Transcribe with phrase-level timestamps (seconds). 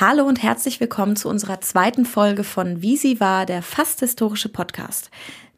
[0.00, 4.48] Hallo und herzlich willkommen zu unserer zweiten Folge von Wie sie war, der fast historische
[4.48, 5.08] Podcast.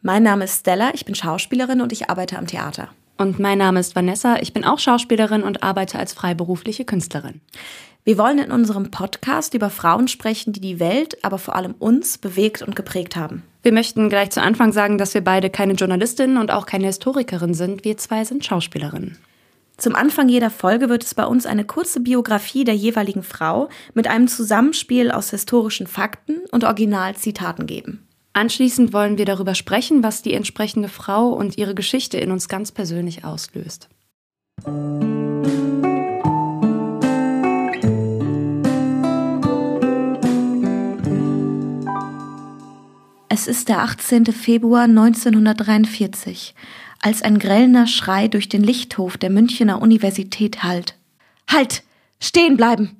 [0.02, 2.90] Mein Name ist Stella, ich bin Schauspielerin und ich arbeite am Theater.
[3.16, 7.40] Und mein Name ist Vanessa, ich bin auch Schauspielerin und arbeite als freiberufliche Künstlerin.
[8.04, 12.18] Wir wollen in unserem Podcast über Frauen sprechen, die die Welt, aber vor allem uns
[12.18, 13.42] bewegt und geprägt haben.
[13.62, 17.54] Wir möchten gleich zu Anfang sagen, dass wir beide keine Journalistinnen und auch keine Historikerin
[17.54, 17.86] sind.
[17.86, 19.16] Wir zwei sind Schauspielerinnen.
[19.78, 24.06] Zum Anfang jeder Folge wird es bei uns eine kurze Biografie der jeweiligen Frau mit
[24.06, 28.06] einem Zusammenspiel aus historischen Fakten und Originalzitaten geben.
[28.32, 32.72] Anschließend wollen wir darüber sprechen, was die entsprechende Frau und ihre Geschichte in uns ganz
[32.72, 33.88] persönlich auslöst.
[43.28, 44.26] Es ist der 18.
[44.26, 46.54] Februar 1943
[47.00, 50.96] als ein grellender Schrei durch den Lichthof der Münchener Universität hallt.
[51.50, 51.82] Halt!
[52.18, 52.96] Stehen bleiben!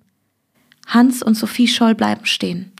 [0.86, 2.70] Hans und Sophie Scholl bleiben stehen,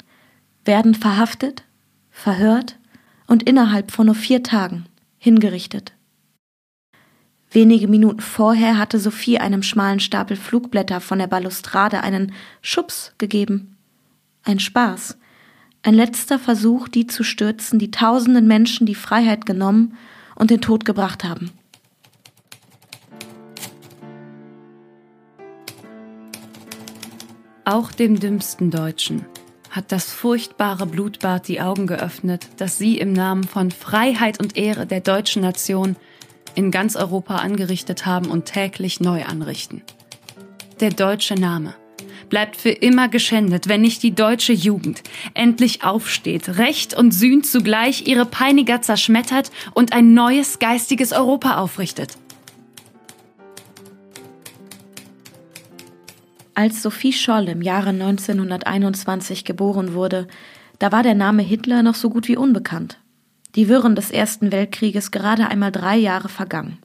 [0.64, 1.64] werden verhaftet,
[2.10, 2.78] verhört
[3.26, 4.86] und innerhalb von nur vier Tagen
[5.18, 5.92] hingerichtet.
[7.50, 13.76] Wenige Minuten vorher hatte Sophie einem schmalen Stapel Flugblätter von der Balustrade einen Schubs gegeben.
[14.44, 15.18] Ein Spaß,
[15.82, 19.96] ein letzter Versuch, die zu stürzen, die tausenden Menschen die Freiheit genommen
[20.36, 21.50] und den Tod gebracht haben.
[27.64, 29.26] Auch dem dümmsten Deutschen
[29.70, 34.86] hat das furchtbare Blutbad die Augen geöffnet, das sie im Namen von Freiheit und Ehre
[34.86, 35.96] der deutschen Nation
[36.54, 39.82] in ganz Europa angerichtet haben und täglich neu anrichten.
[40.80, 41.74] Der deutsche Name
[42.28, 45.02] bleibt für immer geschändet, wenn nicht die deutsche Jugend
[45.34, 52.16] endlich aufsteht, Recht und Sühn zugleich ihre Peiniger zerschmettert und ein neues geistiges Europa aufrichtet.
[56.54, 60.26] Als Sophie Scholl im Jahre 1921 geboren wurde,
[60.78, 62.98] da war der Name Hitler noch so gut wie unbekannt.
[63.56, 66.78] Die Wirren des Ersten Weltkrieges gerade einmal drei Jahre vergangen.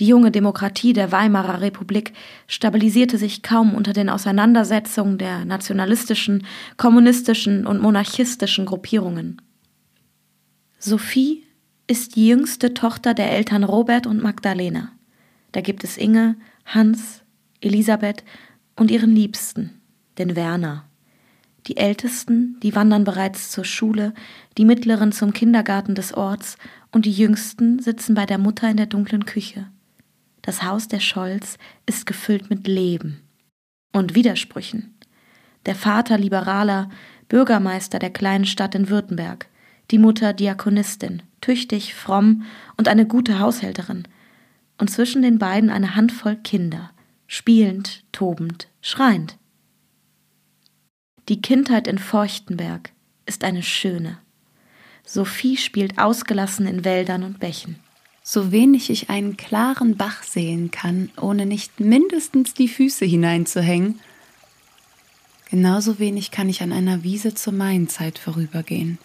[0.00, 2.12] Die junge Demokratie der Weimarer Republik
[2.48, 6.46] stabilisierte sich kaum unter den Auseinandersetzungen der nationalistischen,
[6.76, 9.40] kommunistischen und monarchistischen Gruppierungen.
[10.80, 11.44] Sophie
[11.86, 14.90] ist die jüngste Tochter der Eltern Robert und Magdalena.
[15.52, 17.22] Da gibt es Inge, Hans,
[17.60, 18.24] Elisabeth
[18.74, 19.80] und ihren Liebsten,
[20.18, 20.86] den Werner.
[21.66, 24.12] Die Ältesten, die wandern bereits zur Schule,
[24.58, 26.58] die Mittleren zum Kindergarten des Orts
[26.90, 29.68] und die Jüngsten sitzen bei der Mutter in der dunklen Küche.
[30.44, 31.56] Das Haus der Scholz
[31.86, 33.22] ist gefüllt mit Leben
[33.92, 34.94] und Widersprüchen.
[35.64, 36.90] Der Vater liberaler,
[37.28, 39.48] Bürgermeister der kleinen Stadt in Württemberg,
[39.90, 42.44] die Mutter Diakonistin, tüchtig, fromm
[42.76, 44.06] und eine gute Haushälterin,
[44.76, 46.90] und zwischen den beiden eine Handvoll Kinder,
[47.26, 49.38] spielend, tobend, schreiend.
[51.30, 52.92] Die Kindheit in Feuchtenberg
[53.24, 54.18] ist eine schöne.
[55.06, 57.83] Sophie spielt ausgelassen in Wäldern und Bächen.
[58.26, 64.00] So wenig ich einen klaren Bach sehen kann, ohne nicht mindestens die Füße hineinzuhängen,
[65.50, 68.96] genauso wenig kann ich an einer Wiese zur Mainzeit vorübergehen.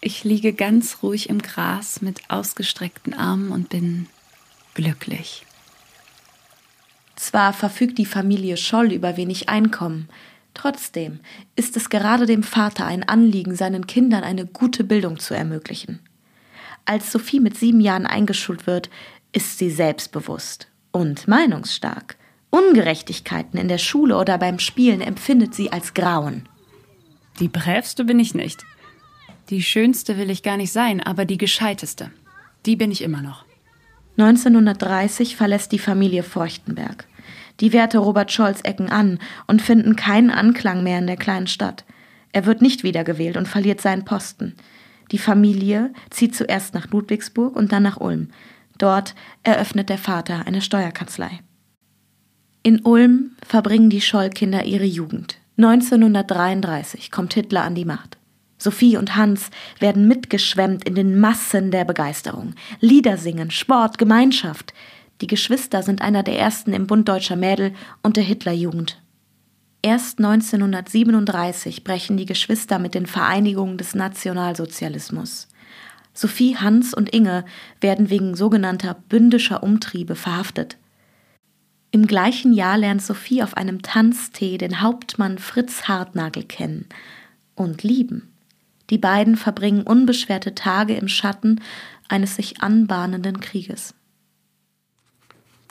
[0.00, 4.08] Ich liege ganz ruhig im Gras mit ausgestreckten Armen und bin
[4.74, 5.46] glücklich.
[7.14, 10.08] Zwar verfügt die Familie Scholl über wenig Einkommen,
[10.54, 11.20] trotzdem
[11.54, 16.00] ist es gerade dem Vater ein Anliegen, seinen Kindern eine gute Bildung zu ermöglichen.
[16.84, 18.90] Als Sophie mit sieben Jahren eingeschult wird,
[19.32, 22.16] ist sie selbstbewusst und meinungsstark.
[22.50, 26.48] Ungerechtigkeiten in der Schule oder beim Spielen empfindet sie als Grauen.
[27.38, 28.64] Die brävste bin ich nicht.
[29.50, 32.10] Die schönste will ich gar nicht sein, aber die gescheiteste.
[32.66, 33.44] Die bin ich immer noch.
[34.18, 37.06] 1930 verlässt die Familie Feuchtenberg.
[37.60, 41.84] Die Werte Robert Scholz ecken an und finden keinen Anklang mehr in der kleinen Stadt.
[42.32, 44.56] Er wird nicht wiedergewählt und verliert seinen Posten.
[45.12, 48.28] Die Familie zieht zuerst nach Ludwigsburg und dann nach Ulm.
[48.78, 51.40] Dort eröffnet der Vater eine Steuerkanzlei.
[52.62, 55.38] In Ulm verbringen die Schollkinder ihre Jugend.
[55.56, 58.18] 1933 kommt Hitler an die Macht.
[58.58, 62.54] Sophie und Hans werden mitgeschwemmt in den Massen der Begeisterung.
[62.80, 64.74] Lieder singen, Sport, Gemeinschaft.
[65.20, 69.02] Die Geschwister sind einer der ersten im Bund deutscher Mädel und der Hitlerjugend.
[69.82, 75.48] Erst 1937 brechen die Geschwister mit den Vereinigungen des Nationalsozialismus.
[76.12, 77.44] Sophie, Hans und Inge
[77.80, 80.76] werden wegen sogenannter bündischer Umtriebe verhaftet.
[81.92, 86.86] Im gleichen Jahr lernt Sophie auf einem Tanztee den Hauptmann Fritz Hartnagel kennen
[87.54, 88.28] und lieben.
[88.90, 91.60] Die beiden verbringen unbeschwerte Tage im Schatten
[92.08, 93.94] eines sich anbahnenden Krieges.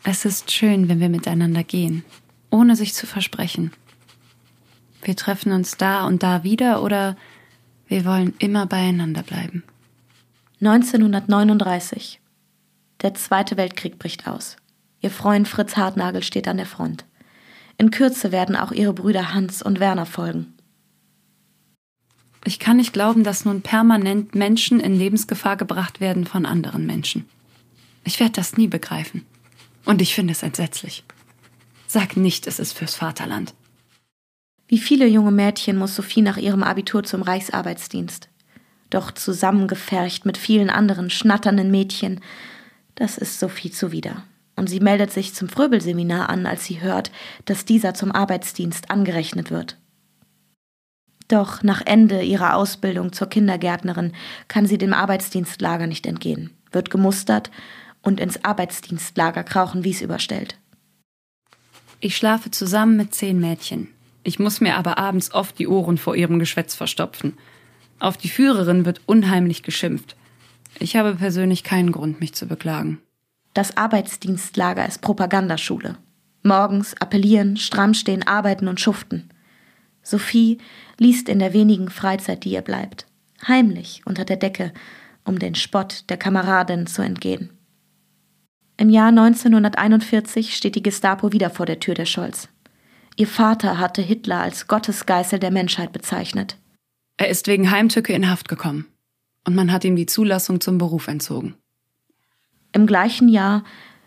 [0.04, 2.04] Es ist schön, wenn wir miteinander gehen,
[2.50, 3.72] ohne sich zu versprechen.
[5.02, 7.16] Wir treffen uns da und da wieder oder
[7.88, 9.64] wir wollen immer beieinander bleiben.
[10.62, 12.20] 1939.
[13.02, 14.58] Der Zweite Weltkrieg bricht aus.
[15.02, 17.06] Ihr Freund Fritz Hartnagel steht an der Front.
[17.78, 20.54] In Kürze werden auch ihre Brüder Hans und Werner folgen.
[22.44, 27.26] Ich kann nicht glauben, dass nun permanent Menschen in Lebensgefahr gebracht werden von anderen Menschen.
[28.04, 29.26] Ich werde das nie begreifen.
[29.86, 31.04] Und ich finde es entsetzlich.
[31.88, 33.54] Sag nicht, es ist fürs Vaterland.
[34.70, 38.30] Wie viele junge Mädchen muss Sophie nach ihrem Abitur zum Reichsarbeitsdienst.
[38.92, 42.22] Doch zusammengefercht mit vielen anderen schnatternden Mädchen,
[42.94, 44.24] das ist Sophie zuwider.
[44.56, 47.12] Und sie meldet sich zum Fröbelseminar an, als sie hört,
[47.46, 49.76] dass dieser zum Arbeitsdienst angerechnet wird.
[51.28, 54.14] Doch nach Ende ihrer Ausbildung zur Kindergärtnerin
[54.48, 57.50] kann sie dem Arbeitsdienstlager nicht entgehen, wird gemustert
[58.04, 60.60] und ins Arbeitsdienstlager Krauchenwies überstellt.
[62.02, 63.88] Ich schlafe zusammen mit zehn Mädchen.
[64.24, 67.38] Ich muss mir aber abends oft die Ohren vor ihrem Geschwätz verstopfen.
[68.00, 70.16] Auf die Führerin wird unheimlich geschimpft.
[70.80, 73.00] Ich habe persönlich keinen Grund, mich zu beklagen.
[73.54, 75.98] Das Arbeitsdienstlager ist Propagandaschule.
[76.44, 79.30] Morgens appellieren, stramm stehen, arbeiten und schuften.
[80.02, 80.60] Sophie
[80.98, 83.06] liest in der wenigen Freizeit, die ihr bleibt,
[83.48, 84.74] heimlich unter der Decke,
[85.26, 87.50] um den Spott der Kameradin zu entgehen.
[88.78, 92.48] Im Jahr 1941 steht die Gestapo wieder vor der Tür der Scholz.
[93.20, 96.56] Ihr Vater hatte Hitler als Gottesgeißel der Menschheit bezeichnet.
[97.18, 98.86] Er ist wegen Heimtücke in Haft gekommen
[99.46, 101.56] und man hat ihm die Zulassung zum Beruf entzogen.
[102.72, 103.66] Im gleichen Jahr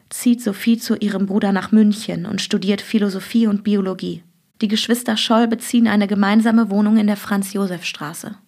[0.08, 4.22] zieht Sophie zu ihrem Bruder nach München und studiert Philosophie und Biologie.
[4.62, 8.38] Die Geschwister Scholl beziehen eine gemeinsame Wohnung in der Franz-Josef-Straße.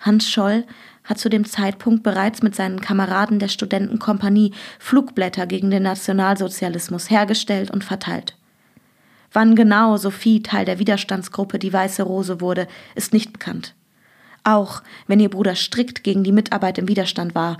[0.00, 0.64] Hans Scholl
[1.04, 7.70] hat zu dem Zeitpunkt bereits mit seinen Kameraden der Studentenkompanie Flugblätter gegen den Nationalsozialismus hergestellt
[7.70, 8.35] und verteilt.
[9.36, 13.74] Wann genau Sophie Teil der Widerstandsgruppe Die Weiße Rose wurde, ist nicht bekannt.
[14.44, 17.58] Auch wenn ihr Bruder strikt gegen die Mitarbeit im Widerstand war,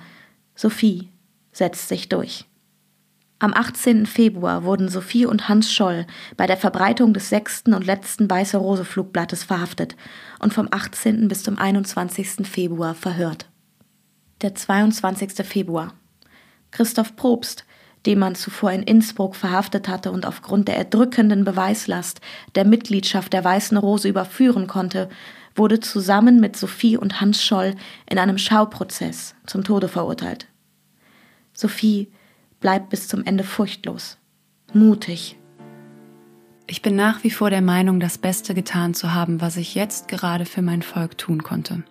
[0.54, 1.10] Sophie
[1.52, 2.46] setzt sich durch.
[3.40, 4.06] Am 18.
[4.06, 6.06] Februar wurden Sophie und Hans Scholl
[6.38, 9.96] bei der Verbreitung des sechsten und letzten Weiße Rose Flugblattes verhaftet
[10.38, 11.28] und vom 18.
[11.28, 12.48] bis zum 21.
[12.48, 13.50] Februar verhört.
[14.40, 15.44] Der 22.
[15.46, 15.92] Februar.
[16.70, 17.65] Christoph Probst,
[18.06, 22.20] den man zuvor in Innsbruck verhaftet hatte und aufgrund der erdrückenden Beweislast
[22.54, 25.08] der Mitgliedschaft der Weißen Rose überführen konnte,
[25.56, 27.74] wurde zusammen mit Sophie und Hans Scholl
[28.08, 30.46] in einem Schauprozess zum Tode verurteilt.
[31.52, 32.08] Sophie
[32.60, 34.18] bleibt bis zum Ende furchtlos,
[34.72, 35.36] mutig.
[36.68, 40.08] Ich bin nach wie vor der Meinung, das Beste getan zu haben, was ich jetzt
[40.08, 41.84] gerade für mein Volk tun konnte.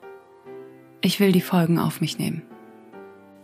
[1.02, 2.44] Ich will die Folgen auf mich nehmen.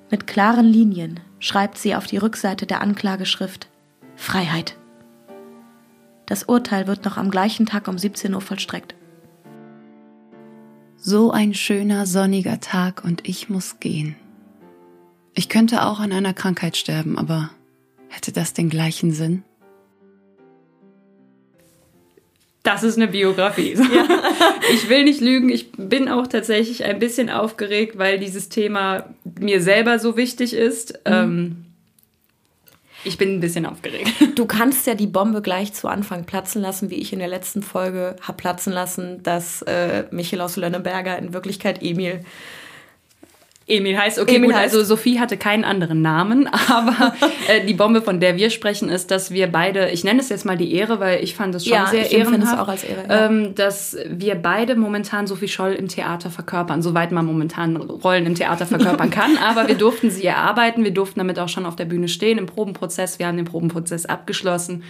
[0.09, 3.67] Mit klaren Linien schreibt sie auf die Rückseite der Anklageschrift
[4.15, 4.77] Freiheit.
[6.27, 8.95] Das Urteil wird noch am gleichen Tag um 17 Uhr vollstreckt.
[10.95, 14.15] So ein schöner sonniger Tag und ich muss gehen.
[15.33, 17.49] Ich könnte auch an einer Krankheit sterben, aber
[18.07, 19.43] hätte das den gleichen Sinn?
[22.63, 23.73] Das ist eine Biografie.
[23.73, 24.05] Ja.
[24.73, 29.05] Ich will nicht lügen, ich bin auch tatsächlich ein bisschen aufgeregt, weil dieses Thema
[29.39, 30.93] mir selber so wichtig ist.
[31.05, 31.13] Mhm.
[31.13, 31.65] Ähm,
[33.03, 34.11] ich bin ein bisschen aufgeregt.
[34.35, 37.63] Du kannst ja die Bombe gleich zu Anfang platzen lassen, wie ich in der letzten
[37.63, 42.23] Folge habe platzen lassen, dass äh, Michael aus Lönneberger in Wirklichkeit Emil
[43.71, 44.75] Emil heißt, okay, Emil gut, heißt.
[44.75, 47.15] also Sophie hatte keinen anderen Namen, aber
[47.47, 50.45] äh, die Bombe, von der wir sprechen, ist, dass wir beide, ich nenne es jetzt
[50.45, 52.83] mal die Ehre, weil ich fand es schon ja, sehr ich ehrenhaft, es auch als
[52.83, 53.25] Ehre, ja.
[53.25, 58.35] ähm, dass wir beide momentan Sophie Scholl im Theater verkörpern, soweit man momentan Rollen im
[58.35, 61.85] Theater verkörpern kann, aber wir durften sie erarbeiten, wir durften damit auch schon auf der
[61.85, 64.83] Bühne stehen im Probenprozess, wir haben den Probenprozess abgeschlossen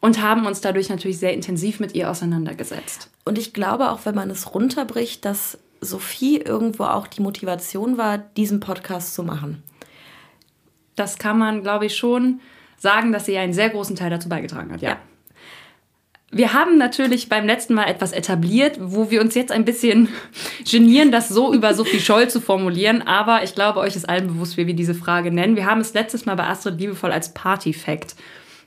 [0.00, 3.10] und haben uns dadurch natürlich sehr intensiv mit ihr auseinandergesetzt.
[3.24, 8.18] Und ich glaube auch, wenn man es runterbricht, dass Sophie irgendwo auch die Motivation war,
[8.18, 9.62] diesen Podcast zu machen.
[10.94, 12.40] Das kann man, glaube ich, schon
[12.76, 14.90] sagen, dass sie einen sehr großen Teil dazu beigetragen hat, ja.
[14.90, 14.98] ja.
[16.32, 20.08] Wir haben natürlich beim letzten Mal etwas etabliert, wo wir uns jetzt ein bisschen
[20.70, 23.00] genieren, das so über Sophie Scholl zu formulieren.
[23.00, 25.56] Aber ich glaube, euch ist allen bewusst, wie wir diese Frage nennen.
[25.56, 28.16] Wir haben es letztes Mal bei Astrid liebevoll als Party-Fact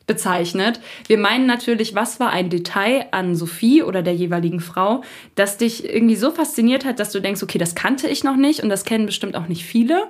[0.09, 0.81] bezeichnet.
[1.07, 5.03] Wir meinen natürlich, was war ein Detail an Sophie oder der jeweiligen Frau,
[5.35, 8.61] das dich irgendwie so fasziniert hat, dass du denkst, okay, das kannte ich noch nicht
[8.61, 10.07] und das kennen bestimmt auch nicht viele.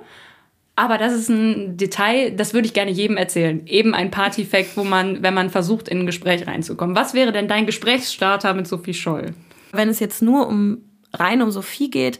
[0.74, 3.66] Aber das ist ein Detail, das würde ich gerne jedem erzählen.
[3.66, 6.96] Eben ein Party-Fact, wo man, wenn man versucht, in ein Gespräch reinzukommen.
[6.96, 9.34] Was wäre denn dein Gesprächsstarter mit Sophie Scholl?
[9.72, 10.78] Wenn es jetzt nur um
[11.12, 12.18] rein um Sophie geht,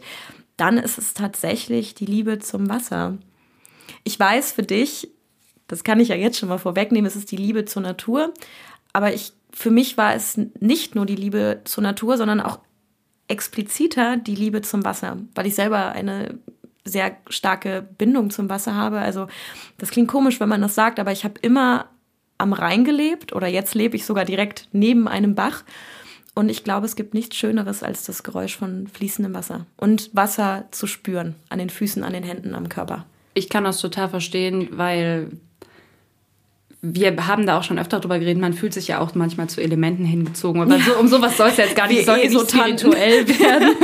[0.57, 3.17] dann ist es tatsächlich die Liebe zum Wasser.
[4.03, 5.09] Ich weiß für dich,
[5.71, 8.33] das kann ich ja jetzt schon mal vorwegnehmen, es ist die Liebe zur Natur.
[8.93, 12.59] Aber ich für mich war es nicht nur die Liebe zur Natur, sondern auch
[13.27, 16.39] expliziter die Liebe zum Wasser, weil ich selber eine
[16.83, 18.99] sehr starke Bindung zum Wasser habe.
[18.99, 19.27] Also
[19.77, 21.85] das klingt komisch, wenn man das sagt, aber ich habe immer
[22.37, 25.63] am Rhein gelebt oder jetzt lebe ich sogar direkt neben einem Bach.
[26.33, 30.65] Und ich glaube, es gibt nichts Schöneres als das Geräusch von fließendem Wasser und Wasser
[30.71, 33.05] zu spüren an den Füßen, an den Händen, am Körper.
[33.33, 35.29] Ich kann das total verstehen, weil
[36.83, 39.61] wir haben da auch schon öfter drüber geredet, man fühlt sich ja auch manchmal zu
[39.61, 40.67] Elementen hingezogen.
[40.67, 40.79] Ja.
[40.79, 43.75] So, um sowas soll es jetzt gar nicht, soll eh nicht spirituell werden.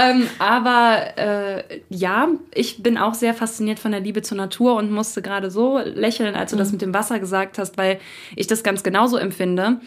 [0.00, 4.90] ähm, aber äh, ja, ich bin auch sehr fasziniert von der Liebe zur Natur und
[4.90, 6.60] musste gerade so lächeln, als du mhm.
[6.60, 8.00] das mit dem Wasser gesagt hast, weil
[8.36, 9.78] ich das ganz genauso empfinde.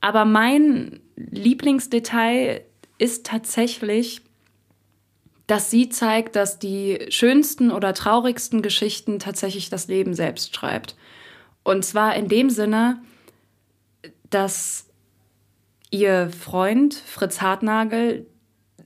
[0.00, 2.60] Aber mein Lieblingsdetail
[2.98, 4.20] ist tatsächlich,
[5.48, 10.94] dass sie zeigt, dass die schönsten oder traurigsten Geschichten tatsächlich das Leben selbst schreibt.
[11.64, 13.00] Und zwar in dem Sinne,
[14.30, 14.86] dass
[15.90, 18.26] ihr Freund Fritz Hartnagel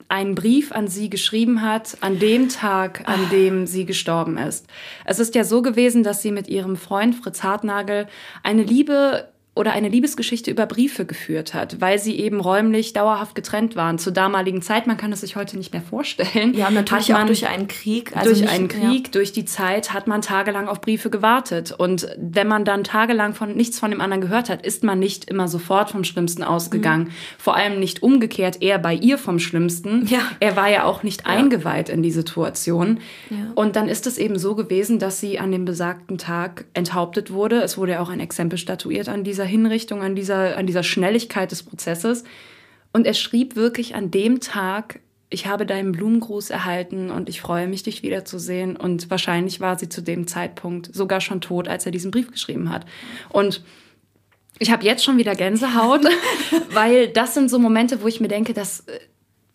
[0.09, 4.67] einen Brief an sie geschrieben hat, an dem Tag, an dem sie gestorben ist.
[5.05, 8.07] Es ist ja so gewesen, dass sie mit ihrem Freund Fritz Hartnagel
[8.43, 13.75] eine Liebe oder eine Liebesgeschichte über Briefe geführt hat, weil sie eben räumlich dauerhaft getrennt
[13.75, 14.87] waren zur damaligen Zeit.
[14.87, 16.53] Man kann es sich heute nicht mehr vorstellen.
[16.55, 18.15] Ja, natürlich man, auch durch einen Krieg.
[18.15, 19.13] Also durch nicht, einen Krieg, ja.
[19.13, 21.73] durch die Zeit hat man tagelang auf Briefe gewartet.
[21.73, 25.31] Und wenn man dann tagelang von nichts von dem anderen gehört hat, ist man nicht
[25.31, 27.05] immer sofort vom Schlimmsten ausgegangen.
[27.05, 27.13] Mhm.
[27.39, 30.07] Vor allem nicht umgekehrt, eher bei ihr vom Schlimmsten.
[30.07, 30.21] Ja.
[30.39, 31.29] Er war ja auch nicht ja.
[31.29, 33.01] eingeweiht in die Situation.
[33.31, 33.37] Ja.
[33.55, 37.63] Und dann ist es eben so gewesen, dass sie an dem besagten Tag enthauptet wurde.
[37.63, 41.51] Es wurde ja auch ein Exempel statuiert an dieser Hinrichtung, an dieser, an dieser Schnelligkeit
[41.51, 42.25] des Prozesses.
[42.93, 47.67] Und er schrieb wirklich an dem Tag, ich habe deinen Blumengruß erhalten und ich freue
[47.67, 48.77] mich, dich wiederzusehen.
[48.77, 52.71] Und wahrscheinlich war sie zu dem Zeitpunkt sogar schon tot, als er diesen Brief geschrieben
[52.71, 52.87] hat.
[53.31, 53.63] Und
[54.59, 56.03] ich habe jetzt schon wieder Gänsehaut,
[56.71, 58.85] weil das sind so Momente, wo ich mir denke, dass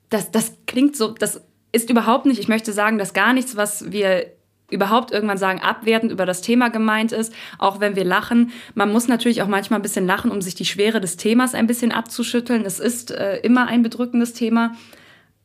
[0.09, 3.91] das, das klingt so, das ist überhaupt nicht, ich möchte sagen, dass gar nichts, was
[3.91, 4.27] wir
[4.71, 8.51] überhaupt irgendwann sagen, abwertend über das Thema gemeint ist, auch wenn wir lachen.
[8.73, 11.67] Man muss natürlich auch manchmal ein bisschen lachen, um sich die Schwere des Themas ein
[11.67, 12.65] bisschen abzuschütteln.
[12.65, 14.73] Es ist äh, immer ein bedrückendes Thema.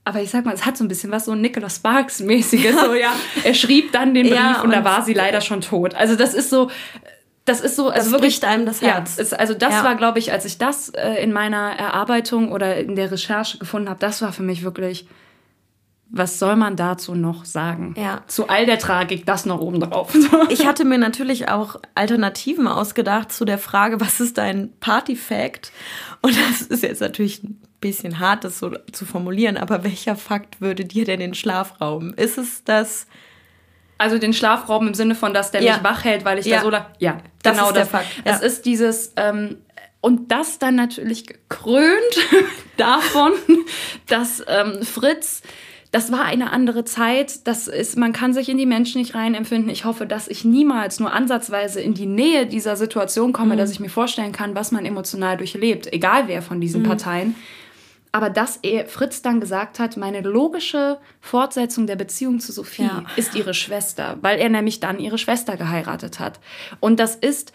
[0.05, 2.81] Aber ich sag mal, es hat so ein bisschen was so Nicholas Sparks-mäßiges.
[2.81, 3.13] So, ja.
[3.45, 5.97] Er schrieb dann den Brief ja, und, und, da war sie leider schon tot.
[5.97, 6.71] Also das ist so,
[7.45, 9.17] das ist so, also das wirklich einem das Herz.
[9.17, 9.85] Ja, ist, also das ja.
[9.85, 13.89] war, glaube ich, als ich das äh, in meiner Erarbeitung oder in der Recherche gefunden
[13.89, 15.09] habe, das war für mich wirklich
[16.09, 17.95] was soll man dazu noch sagen?
[17.99, 18.23] Ja.
[18.27, 20.15] Zu all der Tragik, das noch oben drauf.
[20.49, 25.73] ich hatte mir natürlich auch Alternativen ausgedacht zu der Frage, was ist dein Party-Fact?
[26.23, 30.61] Und das ist jetzt natürlich ein bisschen hart, das so zu formulieren, aber welcher Fakt
[30.61, 32.15] würde dir denn den Schlaf rauben?
[32.15, 33.07] Ist es das.
[33.99, 35.75] Also den Schlafraum im Sinne von, dass der ja.
[35.75, 36.59] mich wach hält, weil ich ja.
[36.59, 36.87] da so lang.
[36.99, 37.91] Ja, das genau ist das.
[37.91, 38.07] Der Fakt.
[38.25, 38.33] Ja.
[38.33, 39.13] Es ist dieses.
[39.17, 39.57] Ähm,
[40.03, 41.91] und das dann natürlich gekrönt
[42.77, 43.33] davon,
[44.07, 45.43] dass ähm, Fritz
[45.97, 47.47] das war eine andere Zeit.
[47.47, 49.71] Das ist, man kann sich in die Menschen nicht reinempfinden.
[49.71, 53.59] Ich hoffe, dass ich niemals nur ansatzweise in die Nähe dieser Situation komme, mhm.
[53.59, 56.87] dass ich mir vorstellen kann, was man emotional durchlebt, egal wer von diesen mhm.
[56.89, 57.35] Parteien.
[58.13, 63.05] Aber dass er, Fritz dann gesagt hat, meine logische Fortsetzung der Beziehung zu Sophie ja.
[63.17, 66.41] ist ihre Schwester, weil er nämlich dann ihre Schwester geheiratet hat.
[66.79, 67.55] Und das ist,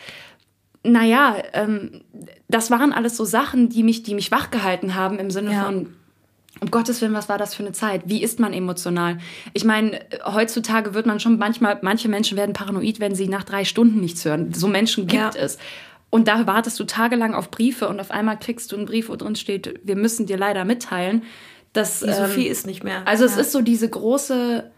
[0.81, 2.01] naja, ähm,
[2.47, 5.65] das waren alles so Sachen, die mich, die mich wachgehalten haben im Sinne ja.
[5.65, 5.93] von,
[6.59, 8.03] um Gottes Willen, was war das für eine Zeit?
[8.05, 9.17] Wie ist man emotional?
[9.53, 13.63] Ich meine, heutzutage wird man schon manchmal, manche Menschen werden paranoid, wenn sie nach drei
[13.63, 14.53] Stunden nichts hören.
[14.53, 15.41] So Menschen gibt ja.
[15.41, 15.57] es.
[16.09, 19.15] Und da wartest du tagelang auf Briefe und auf einmal kriegst du einen Brief, wo
[19.15, 21.23] drin steht, wir müssen dir leider mitteilen,
[21.71, 22.01] dass.
[22.01, 23.07] Die Sophie ähm, ist nicht mehr.
[23.07, 23.31] Also ja.
[23.31, 24.69] es ist so diese große,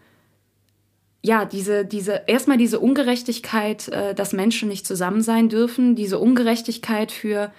[1.22, 7.10] ja, diese, diese, erstmal diese Ungerechtigkeit, äh, dass Menschen nicht zusammen sein dürfen, diese Ungerechtigkeit
[7.10, 7.50] für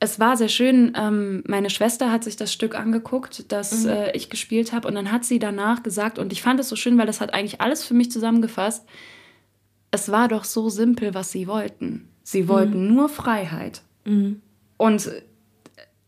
[0.00, 0.92] es war sehr schön.
[0.96, 3.90] Ähm, meine Schwester hat sich das Stück angeguckt, das mhm.
[3.90, 4.88] äh, ich gespielt habe.
[4.88, 7.34] Und dann hat sie danach gesagt, und ich fand es so schön, weil das hat
[7.34, 8.86] eigentlich alles für mich zusammengefasst.
[9.90, 12.08] Es war doch so simpel, was sie wollten.
[12.22, 12.94] Sie wollten mhm.
[12.94, 13.82] nur Freiheit.
[14.06, 14.40] Mhm.
[14.78, 15.22] Und äh,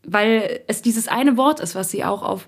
[0.05, 2.47] weil es dieses eine Wort ist, was sie auch auf,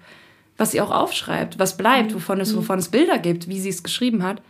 [0.57, 2.15] was sie auch aufschreibt, was bleibt, mhm.
[2.15, 2.57] wovon es, mhm.
[2.57, 4.41] wovon es Bilder gibt, wie sie es geschrieben hat.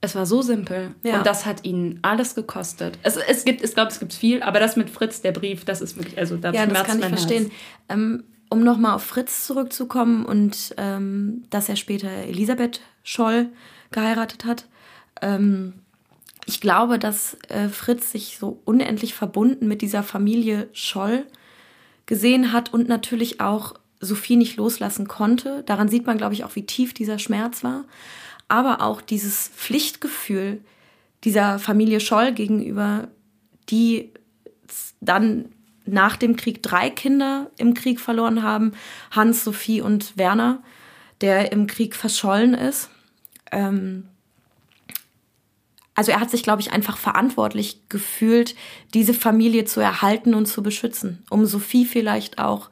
[0.00, 0.94] Es war so simpel.
[1.02, 1.18] Ja.
[1.18, 2.98] Und das hat ihnen alles gekostet.
[3.02, 5.80] Es, es gibt, ich glaube, es gibt viel, aber das mit Fritz, der Brief, das
[5.80, 7.50] ist wirklich, also da Ja, das kann ich verstehen.
[7.88, 13.48] Ähm, um nochmal auf Fritz zurückzukommen und ähm, dass er später Elisabeth Scholl
[13.90, 14.66] geheiratet hat.
[15.20, 15.74] Ähm,
[16.46, 21.26] ich glaube, dass äh, Fritz sich so unendlich verbunden mit dieser Familie Scholl
[22.06, 25.62] gesehen hat und natürlich auch Sophie nicht loslassen konnte.
[25.66, 27.84] Daran sieht man, glaube ich, auch, wie tief dieser Schmerz war
[28.48, 30.60] aber auch dieses Pflichtgefühl
[31.24, 33.08] dieser Familie Scholl gegenüber,
[33.70, 34.10] die
[35.00, 35.46] dann
[35.84, 38.72] nach dem Krieg drei Kinder im Krieg verloren haben.
[39.10, 40.62] Hans, Sophie und Werner,
[41.20, 42.90] der im Krieg verschollen ist.
[43.50, 44.08] Ähm
[45.94, 48.54] also er hat sich, glaube ich, einfach verantwortlich gefühlt,
[48.94, 51.24] diese Familie zu erhalten und zu beschützen.
[51.28, 52.70] Um Sophie vielleicht auch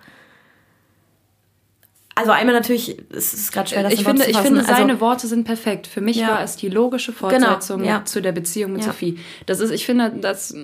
[2.16, 5.26] also einmal natürlich, es ist gerade schwer, das ich finde, ich finde, seine also, Worte
[5.26, 5.86] sind perfekt.
[5.86, 6.28] Für mich ja.
[6.28, 8.04] war es die logische genau, Fortsetzung genau, ja.
[8.06, 8.88] zu der Beziehung mit ja.
[8.88, 9.18] Sophie.
[9.44, 10.56] Das ist, ich finde, das,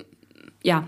[0.63, 0.87] ja,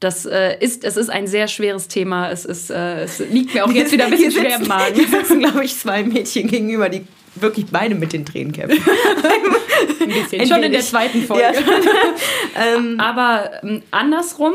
[0.00, 2.30] das äh, ist, es ist ein sehr schweres Thema.
[2.30, 4.94] Es, ist, äh, es liegt mir auch jetzt wieder ein bisschen schwer im Magen.
[4.94, 7.04] Hier sitzen, glaube ich, zwei Mädchen gegenüber, die
[7.34, 8.82] wirklich beide mit den Tränen kämpfen.
[10.00, 10.46] ein bisschen.
[10.46, 11.44] Schon in der zweiten Folge.
[12.56, 14.54] ähm, Aber ähm, andersrum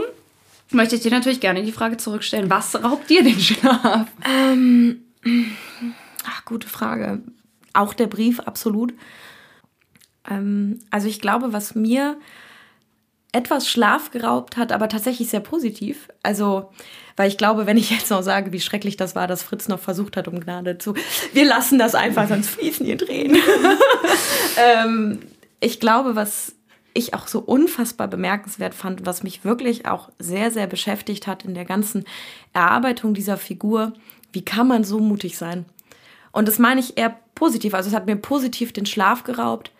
[0.71, 2.49] möchte ich dir natürlich gerne die Frage zurückstellen.
[2.49, 4.07] Was raubt dir den Schlaf?
[4.27, 5.04] Ähm,
[6.25, 7.21] ach, gute Frage.
[7.73, 8.93] Auch der Brief, absolut.
[10.29, 12.17] Ähm, also ich glaube, was mir
[13.31, 16.07] etwas Schlaf geraubt hat, aber tatsächlich sehr positiv.
[16.23, 16.71] Also,
[17.17, 19.79] weil ich glaube, wenn ich jetzt noch sage, wie schrecklich das war, dass Fritz noch
[19.79, 20.93] versucht hat, um Gnade zu,
[21.33, 23.37] wir lassen das einfach, sonst fließen hier Tränen.
[24.57, 25.19] ähm,
[25.59, 26.55] ich glaube, was
[26.93, 31.53] ich auch so unfassbar bemerkenswert fand, was mich wirklich auch sehr, sehr beschäftigt hat in
[31.53, 32.05] der ganzen
[32.53, 33.91] Erarbeitung dieser Figur,
[34.35, 35.65] wie kann man so mutig sein?
[36.31, 37.73] Und das meine ich eher positiv.
[37.73, 39.71] Also es hat mir positiv den Schlaf geraubt,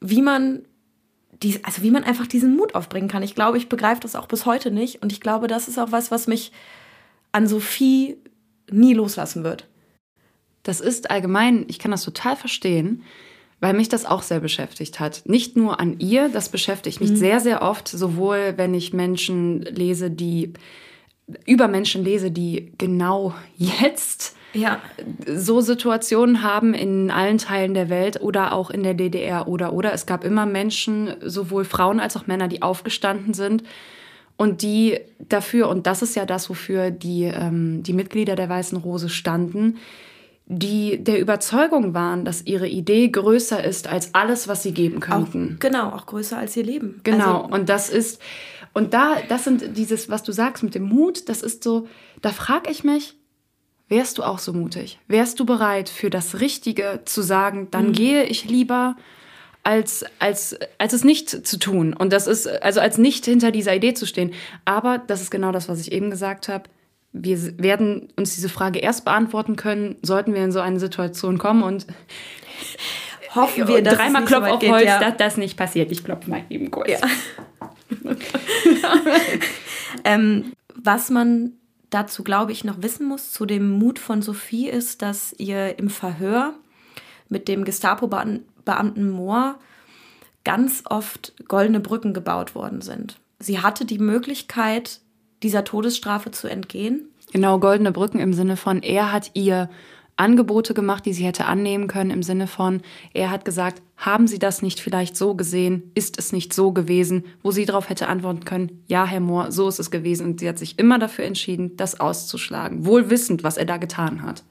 [0.00, 0.62] wie man
[1.42, 3.22] die, also wie man einfach diesen Mut aufbringen kann.
[3.22, 5.02] Ich glaube, ich begreife das auch bis heute nicht.
[5.02, 6.52] Und ich glaube, das ist auch was, was mich
[7.32, 8.16] an Sophie
[8.70, 9.68] nie loslassen wird.
[10.62, 13.02] Das ist allgemein, ich kann das total verstehen,
[13.60, 15.22] weil mich das auch sehr beschäftigt hat.
[15.26, 17.16] Nicht nur an ihr, das beschäftigt mich mhm.
[17.16, 20.54] sehr, sehr oft, sowohl wenn ich Menschen lese, die
[21.46, 24.80] über Menschen lese, die genau jetzt ja.
[25.26, 29.92] so Situationen haben in allen Teilen der Welt oder auch in der DDR oder oder.
[29.92, 33.64] Es gab immer Menschen, sowohl Frauen als auch Männer, die aufgestanden sind
[34.36, 38.76] und die dafür, und das ist ja das, wofür die, ähm, die Mitglieder der Weißen
[38.78, 39.78] Rose standen,
[40.46, 45.54] die der Überzeugung waren, dass ihre Idee größer ist als alles, was sie geben könnten.
[45.54, 47.00] Auch, genau, auch größer als ihr Leben.
[47.02, 48.20] Genau, also, und das ist,
[48.74, 51.88] und da, das sind dieses, was du sagst mit dem Mut, das ist so,
[52.20, 53.14] da frage ich mich,
[53.88, 54.98] wärst du auch so mutig?
[55.06, 57.92] Wärst du bereit, für das Richtige zu sagen, dann mhm.
[57.92, 58.96] gehe ich lieber,
[59.62, 61.94] als, als, als es nicht zu tun?
[61.94, 64.32] Und das ist, also als nicht hinter dieser Idee zu stehen.
[64.64, 66.64] Aber das ist genau das, was ich eben gesagt habe.
[67.12, 71.62] Wir werden uns diese Frage erst beantworten können, sollten wir in so eine Situation kommen
[71.62, 71.86] und
[73.36, 74.98] hoffen wir, dass dreimal Klopf auf Holz, ja.
[74.98, 75.92] dass das nicht passiert.
[75.92, 76.90] Ich klopfe mal eben kurz.
[76.90, 76.98] Ja.
[80.04, 81.52] ähm, was man
[81.90, 85.90] dazu, glaube ich, noch wissen muss zu dem Mut von Sophie ist, dass ihr im
[85.90, 86.54] Verhör
[87.28, 89.58] mit dem Gestapo-Beamten Mohr
[90.44, 93.18] ganz oft goldene Brücken gebaut worden sind.
[93.38, 95.00] Sie hatte die Möglichkeit,
[95.42, 97.08] dieser Todesstrafe zu entgehen.
[97.32, 99.68] Genau, goldene Brücken im Sinne von, er hat ihr
[100.16, 104.38] Angebote gemacht, die sie hätte annehmen können im Sinne von, er hat gesagt, haben Sie
[104.38, 105.90] das nicht vielleicht so gesehen?
[105.94, 107.24] Ist es nicht so gewesen?
[107.42, 110.26] Wo sie darauf hätte antworten können, ja, Herr Mohr, so ist es gewesen.
[110.26, 114.22] Und sie hat sich immer dafür entschieden, das auszuschlagen, wohl wissend, was er da getan
[114.22, 114.44] hat.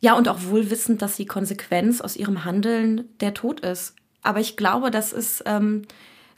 [0.00, 3.94] Ja, und auch wohl wissend, dass die Konsequenz aus ihrem Handeln der Tod ist.
[4.22, 5.82] Aber ich glaube, das ist, ähm,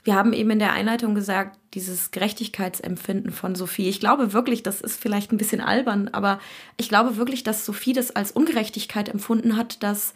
[0.03, 3.87] wir haben eben in der Einleitung gesagt, dieses Gerechtigkeitsempfinden von Sophie.
[3.87, 6.39] Ich glaube wirklich, das ist vielleicht ein bisschen albern, aber
[6.77, 10.13] ich glaube wirklich, dass Sophie das als Ungerechtigkeit empfunden hat, dass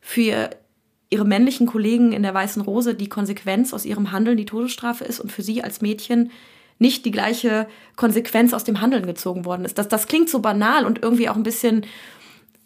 [0.00, 0.50] für
[1.08, 5.20] ihre männlichen Kollegen in der Weißen Rose die Konsequenz aus ihrem Handeln die Todesstrafe ist
[5.20, 6.30] und für sie als Mädchen
[6.78, 9.78] nicht die gleiche Konsequenz aus dem Handeln gezogen worden ist.
[9.78, 11.86] Das, das klingt so banal und irgendwie auch ein bisschen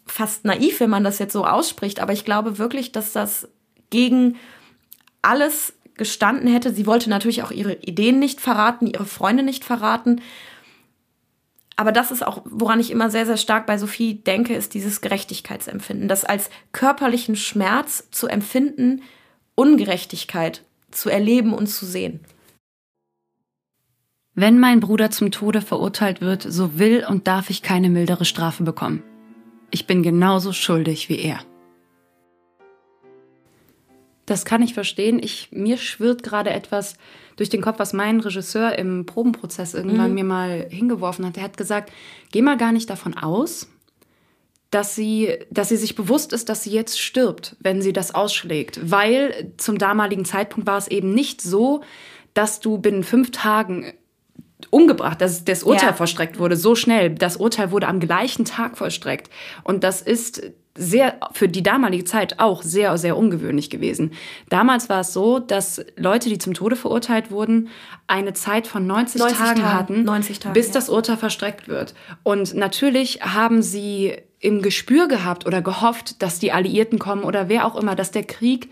[0.05, 3.47] fast naiv, wenn man das jetzt so ausspricht, aber ich glaube wirklich, dass das
[3.91, 4.35] gegen
[5.21, 6.73] alles gestanden hätte.
[6.73, 10.21] Sie wollte natürlich auch ihre Ideen nicht verraten, ihre Freunde nicht verraten.
[11.75, 15.01] Aber das ist auch, woran ich immer sehr, sehr stark bei Sophie denke, ist dieses
[15.01, 16.07] Gerechtigkeitsempfinden.
[16.07, 19.03] Das als körperlichen Schmerz zu empfinden,
[19.53, 22.21] Ungerechtigkeit zu erleben und zu sehen.
[24.33, 28.63] Wenn mein Bruder zum Tode verurteilt wird, so will und darf ich keine mildere Strafe
[28.63, 29.03] bekommen.
[29.69, 31.39] Ich bin genauso schuldig wie er.
[34.29, 35.19] Das kann ich verstehen.
[35.19, 36.97] Ich, mir schwirrt gerade etwas
[37.35, 40.15] durch den Kopf, was mein Regisseur im Probenprozess irgendwann mhm.
[40.15, 41.35] mir mal hingeworfen hat.
[41.35, 41.91] Er hat gesagt,
[42.31, 43.67] geh mal gar nicht davon aus,
[44.69, 48.79] dass sie, dass sie sich bewusst ist, dass sie jetzt stirbt, wenn sie das ausschlägt.
[48.83, 51.81] Weil zum damaligen Zeitpunkt war es eben nicht so,
[52.35, 53.93] dass du binnen fünf Tagen
[54.69, 55.93] umgebracht, dass das Urteil ja.
[55.93, 57.09] vollstreckt wurde, so schnell.
[57.09, 59.31] Das Urteil wurde am gleichen Tag vollstreckt.
[59.63, 60.43] Und das ist
[60.79, 64.11] sehr, für die damalige Zeit auch sehr, sehr ungewöhnlich gewesen.
[64.49, 67.67] Damals war es so, dass Leute, die zum Tode verurteilt wurden,
[68.07, 70.73] eine Zeit von 90, 90 Tagen, Tagen, hatten, 90 Tage, bis ja.
[70.73, 71.93] das Urteil verstreckt wird.
[72.23, 77.65] Und natürlich haben sie im Gespür gehabt oder gehofft, dass die Alliierten kommen oder wer
[77.65, 78.69] auch immer, dass der Krieg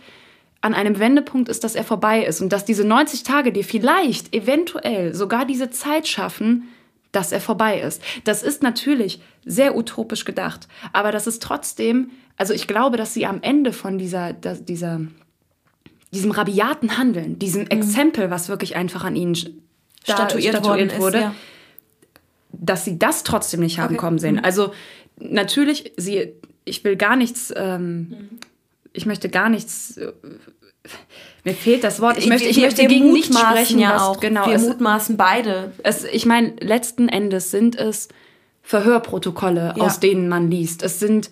[0.61, 4.33] an einem Wendepunkt ist, dass er vorbei ist und dass diese 90 Tage dir vielleicht,
[4.33, 6.69] eventuell sogar diese Zeit schaffen,
[7.11, 8.01] dass er vorbei ist.
[8.23, 13.25] Das ist natürlich sehr utopisch gedacht, aber das ist trotzdem, also ich glaube, dass sie
[13.25, 15.01] am Ende von dieser, dieser
[16.13, 17.69] diesem rabiaten Handeln, diesem mhm.
[17.69, 21.35] Exempel, was wirklich einfach an ihnen statuiert, statuiert wurde, ist, ja.
[22.53, 23.97] dass sie das trotzdem nicht haben okay.
[23.97, 24.35] kommen sehen.
[24.35, 24.45] Mhm.
[24.45, 24.73] Also
[25.19, 26.33] natürlich, sie,
[26.65, 28.29] ich will gar nichts, ähm, mhm.
[28.93, 30.13] ich möchte gar nichts äh,
[31.43, 32.17] mir fehlt das Wort.
[32.17, 33.79] Ich möchte, ich wir, möchte wir gegen nichts sprechen.
[33.79, 34.19] Ja was, auch.
[34.19, 35.71] Genau, wir es, mutmaßen beide.
[35.83, 38.09] Es, ich meine, letzten Endes sind es
[38.61, 39.83] Verhörprotokolle, ja.
[39.83, 40.83] aus denen man liest.
[40.83, 41.31] Es sind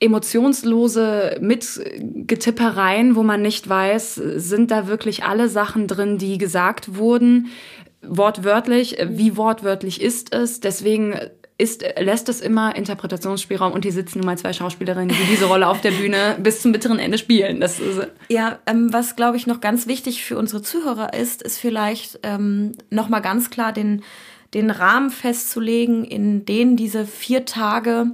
[0.00, 7.48] emotionslose Mitgetippereien, wo man nicht weiß, sind da wirklich alle Sachen drin, die gesagt wurden,
[8.02, 10.60] wortwörtlich, wie wortwörtlich ist es.
[10.60, 11.18] Deswegen
[11.56, 15.68] ist, lässt es immer Interpretationsspielraum und hier sitzen nun mal zwei Schauspielerinnen, die diese Rolle
[15.68, 17.60] auf der Bühne bis zum bitteren Ende spielen.
[17.60, 21.58] Das ist ja, ähm, was glaube ich noch ganz wichtig für unsere Zuhörer ist, ist
[21.58, 24.02] vielleicht ähm, nochmal ganz klar den,
[24.52, 28.06] den Rahmen festzulegen, in den diese vier Tage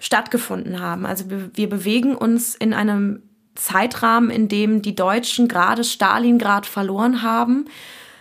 [0.00, 1.06] stattgefunden haben.
[1.06, 3.22] Also wir, wir bewegen uns in einem
[3.54, 7.66] Zeitrahmen, in dem die Deutschen gerade Stalingrad verloren haben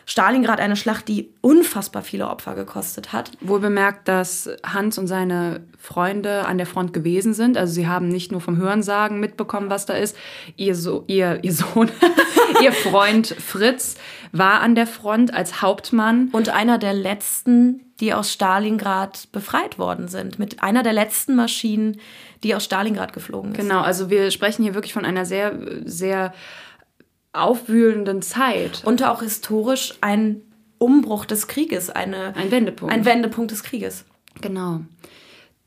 [0.05, 3.31] Stalingrad eine Schlacht, die unfassbar viele Opfer gekostet hat.
[3.41, 7.57] Wohl bemerkt, dass Hans und seine Freunde an der Front gewesen sind.
[7.57, 10.15] Also sie haben nicht nur vom Hörensagen mitbekommen, was da ist.
[10.57, 11.89] Ihr, so ihr, ihr Sohn,
[12.63, 13.95] ihr Freund Fritz
[14.31, 16.29] war an der Front als Hauptmann.
[16.31, 20.37] Und einer der letzten, die aus Stalingrad befreit worden sind.
[20.37, 21.99] Mit einer der letzten Maschinen,
[22.43, 23.57] die aus Stalingrad geflogen ist.
[23.57, 26.31] Genau, also wir sprechen hier wirklich von einer sehr, sehr
[27.35, 28.81] aufwühlenden Zeit.
[28.85, 30.41] Und auch historisch ein
[30.77, 32.93] Umbruch des Krieges, eine, ein Wendepunkt.
[32.93, 34.05] Ein Wendepunkt des Krieges.
[34.41, 34.81] Genau.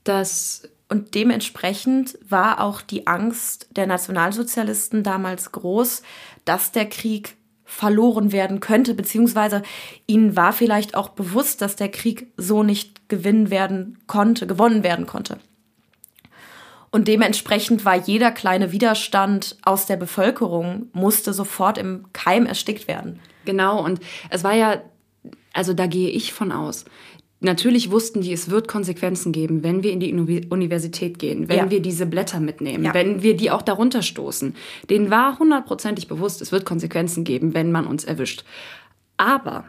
[0.04, 6.02] Das und dementsprechend war auch die Angst der Nationalsozialisten damals groß,
[6.46, 9.62] dass der Krieg verloren werden könnte, beziehungsweise
[10.07, 15.07] ihnen war vielleicht auch bewusst, dass der Krieg so nicht gewinnen werden konnte, gewonnen werden
[15.07, 15.38] konnte.
[16.90, 23.20] Und dementsprechend war jeder kleine Widerstand aus der Bevölkerung, musste sofort im Keim erstickt werden.
[23.44, 24.83] Genau, und es war ja,
[25.53, 26.85] also da gehe ich von aus.
[27.40, 31.70] Natürlich wussten die, es wird Konsequenzen geben, wenn wir in die Universität gehen, wenn ja.
[31.70, 32.94] wir diese Blätter mitnehmen, ja.
[32.94, 34.57] wenn wir die auch darunter stoßen.
[34.90, 38.44] Denen war hundertprozentig bewusst, es wird Konsequenzen geben, wenn man uns erwischt.
[39.18, 39.66] Aber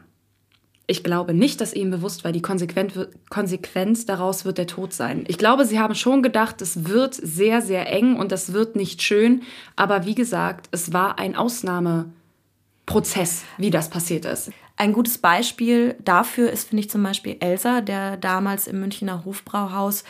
[0.89, 5.23] ich glaube nicht, dass ihnen bewusst war, die Konsequenz daraus wird der Tod sein.
[5.27, 9.03] Ich glaube, sie haben schon gedacht, es wird sehr, sehr eng und das wird nicht
[9.03, 9.43] schön.
[9.75, 14.49] Aber wie gesagt, es war ein Ausnahmeprozess, wie das passiert ist.
[14.77, 20.03] Ein gutes Beispiel dafür ist, finde ich, zum Beispiel Elsa, der damals im Münchner Hofbrauhaus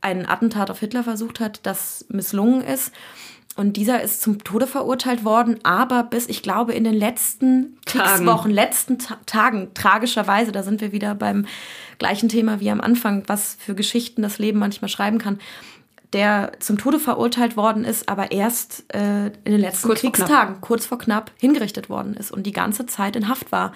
[0.00, 2.90] einen Attentat auf Hitler versucht hat, das misslungen ist.
[3.56, 8.50] Und dieser ist zum Tode verurteilt worden, aber bis, ich glaube, in den letzten Kriegswochen,
[8.50, 11.46] letzten Ta Tagen, tragischerweise, da sind wir wieder beim
[11.98, 15.38] gleichen Thema wie am Anfang, was für Geschichten das Leben manchmal schreiben kann,
[16.12, 20.60] der zum Tode verurteilt worden ist, aber erst äh, in den letzten kurz Kriegstagen, vor
[20.60, 23.72] kurz vor knapp, hingerichtet worden ist und die ganze Zeit in Haft war.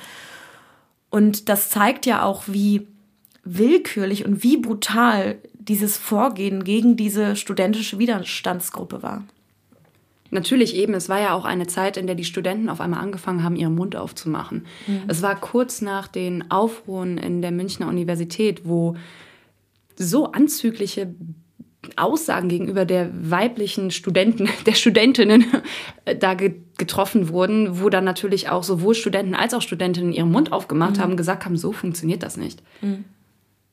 [1.10, 2.88] Und das zeigt ja auch, wie
[3.44, 9.24] willkürlich und wie brutal dieses Vorgehen gegen diese studentische Widerstandsgruppe war.
[10.30, 13.42] Natürlich eben, es war ja auch eine Zeit, in der die Studenten auf einmal angefangen
[13.42, 14.66] haben, ihren Mund aufzumachen.
[14.86, 15.02] Mhm.
[15.08, 18.96] Es war kurz nach den Aufruhen in der Münchner Universität, wo
[19.96, 21.14] so anzügliche
[21.96, 25.46] Aussagen gegenüber der weiblichen Studenten, der Studentinnen
[26.04, 30.52] äh, da getroffen wurden, wo dann natürlich auch sowohl Studenten als auch Studentinnen ihren Mund
[30.52, 31.00] aufgemacht mhm.
[31.00, 32.62] haben, gesagt haben, so funktioniert das nicht.
[32.82, 33.04] Mhm.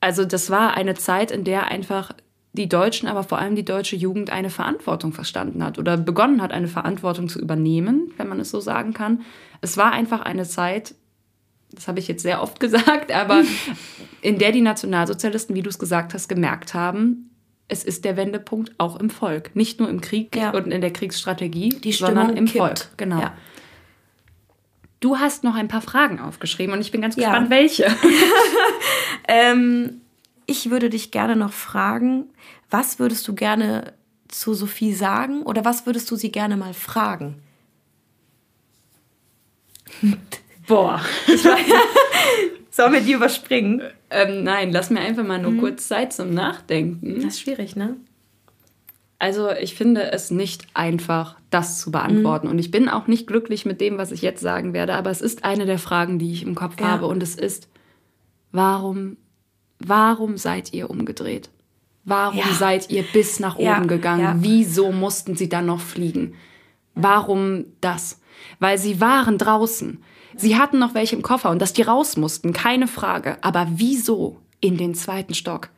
[0.00, 2.12] Also das war eine Zeit, in der einfach
[2.56, 6.52] die Deutschen, aber vor allem die deutsche Jugend eine Verantwortung verstanden hat oder begonnen hat,
[6.52, 9.22] eine Verantwortung zu übernehmen, wenn man es so sagen kann.
[9.60, 10.94] Es war einfach eine Zeit,
[11.70, 13.42] das habe ich jetzt sehr oft gesagt, aber
[14.22, 17.30] in der die Nationalsozialisten, wie du es gesagt hast, gemerkt haben,
[17.68, 19.54] es ist der Wendepunkt auch im Volk.
[19.54, 20.50] Nicht nur im Krieg ja.
[20.50, 22.58] und in der Kriegsstrategie, die sondern im kippt.
[22.58, 22.88] Volk.
[22.96, 23.20] Genau.
[23.20, 23.34] Ja.
[25.00, 27.50] Du hast noch ein paar Fragen aufgeschrieben und ich bin ganz gespannt, ja.
[27.50, 27.84] welche.
[29.28, 30.00] ähm,
[30.46, 32.26] ich würde dich gerne noch fragen,
[32.70, 33.94] was würdest du gerne
[34.28, 37.42] zu Sophie sagen oder was würdest du sie gerne mal fragen?
[40.66, 41.00] Boah.
[42.70, 43.82] Sollen wir die überspringen?
[44.10, 45.60] Ähm, nein, lass mir einfach mal nur hm.
[45.60, 47.16] kurz Zeit zum Nachdenken.
[47.16, 47.96] Das ist schwierig, ne?
[49.18, 52.48] Also ich finde es nicht einfach, das zu beantworten.
[52.48, 52.52] Mhm.
[52.52, 54.94] Und ich bin auch nicht glücklich mit dem, was ich jetzt sagen werde.
[54.94, 56.88] Aber es ist eine der Fragen, die ich im Kopf ja.
[56.88, 57.06] habe.
[57.06, 57.68] Und es ist,
[58.52, 59.16] warum,
[59.78, 61.50] warum seid ihr umgedreht?
[62.04, 62.52] Warum ja.
[62.54, 63.80] seid ihr bis nach oben ja.
[63.80, 64.38] gegangen?
[64.40, 66.34] Wieso mussten sie dann noch fliegen?
[66.94, 68.20] Warum das?
[68.60, 70.02] Weil sie waren draußen.
[70.36, 73.38] Sie hatten noch welche im Koffer und dass die raus mussten, keine Frage.
[73.42, 75.70] Aber wieso in den zweiten Stock?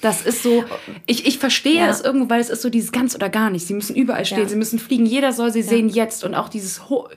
[0.00, 0.64] Das ist so,
[1.06, 1.88] ich, ich verstehe ja.
[1.88, 3.66] es irgendwo, weil es ist so dieses ganz oder gar nicht.
[3.66, 4.48] Sie müssen überall stehen, ja.
[4.48, 5.66] sie müssen fliegen, jeder soll sie ja.
[5.66, 7.08] sehen jetzt und auch dieses Ho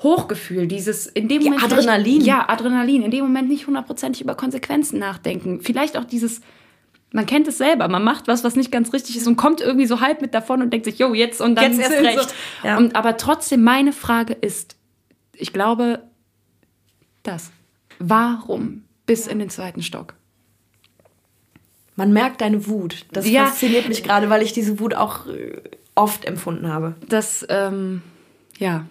[0.00, 1.64] Hochgefühl, dieses in dem Moment.
[1.64, 2.20] Adrenalin.
[2.20, 3.02] Ja, Adrenalin.
[3.02, 5.60] In dem Moment nicht hundertprozentig über Konsequenzen nachdenken.
[5.60, 6.40] Vielleicht auch dieses,
[7.12, 9.86] man kennt es selber, man macht was, was nicht ganz richtig ist und kommt irgendwie
[9.86, 12.34] so halb mit davon und denkt sich, jo, jetzt und dann jetzt erst recht.
[12.62, 12.68] So.
[12.68, 14.76] Und, aber trotzdem, meine Frage ist,
[15.34, 16.02] ich glaube,
[17.22, 17.50] das.
[17.98, 20.14] Warum bis in den zweiten Stock?
[21.96, 23.06] Man merkt deine Wut.
[23.10, 23.46] Das ja.
[23.46, 25.60] fasziniert mich gerade, weil ich diese Wut auch äh,
[25.96, 26.94] oft empfunden habe.
[27.08, 28.02] Das, ähm,
[28.58, 28.86] ja.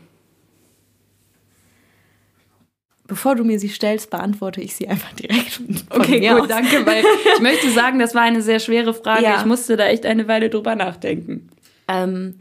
[3.08, 5.62] Bevor du mir sie stellst, beantworte ich sie einfach direkt.
[5.90, 6.48] okay, gut, aus.
[6.48, 7.04] danke, weil
[7.36, 9.24] ich möchte sagen, das war eine sehr schwere Frage.
[9.24, 9.40] Ja.
[9.40, 11.50] Ich musste da echt eine Weile drüber nachdenken.
[11.88, 12.40] Ähm,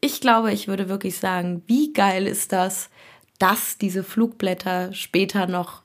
[0.00, 2.90] ich glaube, ich würde wirklich sagen, wie geil ist das,
[3.38, 5.82] dass diese Flugblätter später noch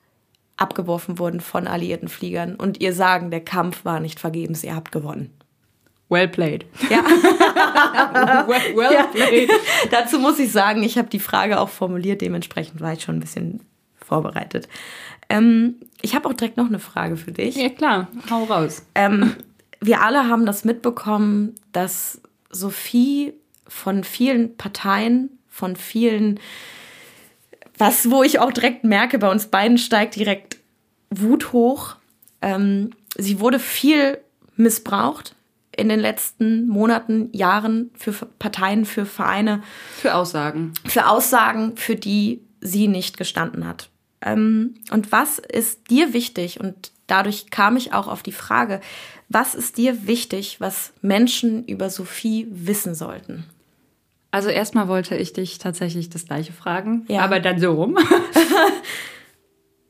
[0.58, 4.92] abgeworfen wurden von alliierten Fliegern und ihr sagen, der Kampf war nicht vergebens, ihr habt
[4.92, 5.32] gewonnen.
[6.08, 6.66] Well played.
[6.90, 7.04] Ja.
[8.48, 9.04] well, well ja.
[9.04, 9.50] played.
[9.92, 13.22] Dazu muss ich sagen, ich habe die Frage auch formuliert, dementsprechend war ich schon ein
[13.22, 13.62] bisschen
[14.06, 14.68] vorbereitet.
[15.30, 17.56] Ähm, ich habe auch direkt noch eine Frage für dich.
[17.56, 18.86] Ja, klar, hau raus.
[18.96, 19.36] Ähm,
[19.82, 23.34] wir alle haben das mitbekommen, dass Sophie
[23.68, 26.40] von vielen Parteien, von vielen
[27.78, 30.58] was, wo ich auch direkt merke, bei uns beiden steigt direkt
[31.10, 31.96] Wut hoch.
[32.42, 34.18] Ähm, sie wurde viel
[34.56, 35.36] missbraucht
[35.76, 39.62] in den letzten Monaten, Jahren für Parteien, für Vereine.
[39.98, 40.74] Für Aussagen.
[40.86, 43.90] Für Aussagen, für die sie nicht gestanden hat.
[44.26, 46.60] Ähm, und was ist dir wichtig?
[46.60, 48.82] Und dadurch kam ich auch auf die Frage,
[49.30, 53.46] was ist dir wichtig, was Menschen über Sophie wissen sollten?
[54.32, 57.22] Also erstmal wollte ich dich tatsächlich das gleiche fragen, ja.
[57.22, 57.98] aber dann so rum.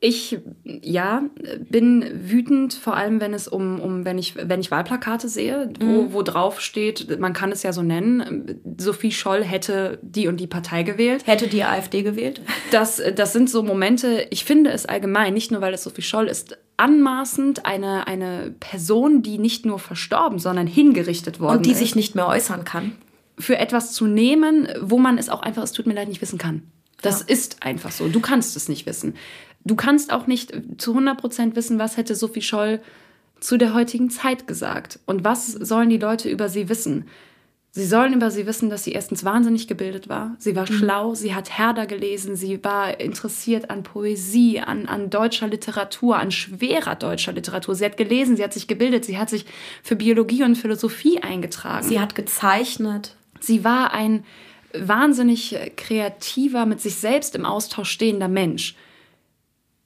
[0.00, 1.22] ich ja
[1.70, 5.84] bin wütend, vor allem wenn es um, um wenn ich wenn ich Wahlplakate sehe, wo,
[5.84, 6.12] mhm.
[6.12, 10.46] wo drauf steht, man kann es ja so nennen, Sophie Scholl hätte die und die
[10.46, 11.26] Partei gewählt.
[11.26, 12.42] Hätte die AfD gewählt?
[12.70, 16.26] Das, das sind so Momente, ich finde es allgemein, nicht nur weil es Sophie Scholl
[16.26, 21.56] ist, anmaßend, eine, eine Person, die nicht nur verstorben, sondern hingerichtet worden ist.
[21.56, 21.78] Und die ist.
[21.78, 22.92] sich nicht mehr äußern kann
[23.38, 26.38] für etwas zu nehmen, wo man es auch einfach, es tut mir leid, nicht wissen
[26.38, 26.62] kann.
[27.02, 27.26] Das ja.
[27.28, 28.08] ist einfach so.
[28.08, 29.14] Du kannst es nicht wissen.
[29.64, 32.80] Du kannst auch nicht zu 100% wissen, was hätte Sophie Scholl
[33.40, 35.00] zu der heutigen Zeit gesagt.
[35.06, 37.04] Und was sollen die Leute über sie wissen?
[37.76, 40.34] Sie sollen über sie wissen, dass sie erstens wahnsinnig gebildet war.
[40.38, 40.74] Sie war mhm.
[40.74, 46.30] schlau, sie hat Herder gelesen, sie war interessiert an Poesie, an, an deutscher Literatur, an
[46.30, 47.74] schwerer deutscher Literatur.
[47.74, 49.44] Sie hat gelesen, sie hat sich gebildet, sie hat sich
[49.82, 51.86] für Biologie und Philosophie eingetragen.
[51.86, 53.14] Sie hat gezeichnet.
[53.40, 54.24] Sie war ein
[54.72, 58.74] wahnsinnig kreativer, mit sich selbst im Austausch stehender Mensch,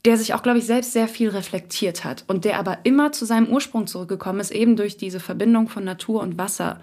[0.04, 3.24] der sich auch, glaube ich, selbst sehr viel reflektiert hat und der aber immer zu
[3.24, 6.80] seinem Ursprung zurückgekommen ist, eben durch diese Verbindung von Natur und Wasser.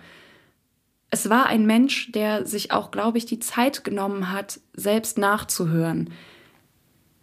[1.10, 6.12] Es war ein Mensch, der sich auch, glaube ich, die Zeit genommen hat, selbst nachzuhören.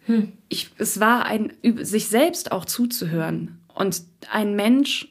[0.05, 0.33] Hm.
[0.49, 3.59] Ich, es war ein, sich selbst auch zuzuhören.
[3.73, 5.07] Und ein Mensch,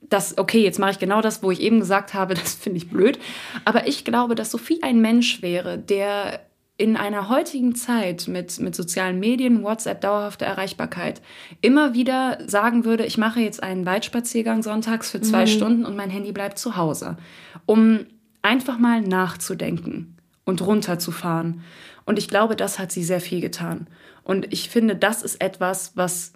[0.00, 2.90] das, okay, jetzt mache ich genau das, wo ich eben gesagt habe, das finde ich
[2.90, 3.18] blöd.
[3.64, 6.45] Aber ich glaube, dass Sophie ein Mensch wäre, der
[6.78, 11.22] in einer heutigen Zeit mit, mit sozialen Medien, WhatsApp, dauerhafte Erreichbarkeit
[11.62, 15.50] immer wieder sagen würde, ich mache jetzt einen Weitspaziergang sonntags für zwei mhm.
[15.50, 17.16] Stunden und mein Handy bleibt zu Hause,
[17.64, 18.06] um
[18.42, 21.62] einfach mal nachzudenken und runterzufahren.
[22.04, 23.88] Und ich glaube, das hat sie sehr viel getan.
[24.22, 26.32] Und ich finde, das ist etwas, was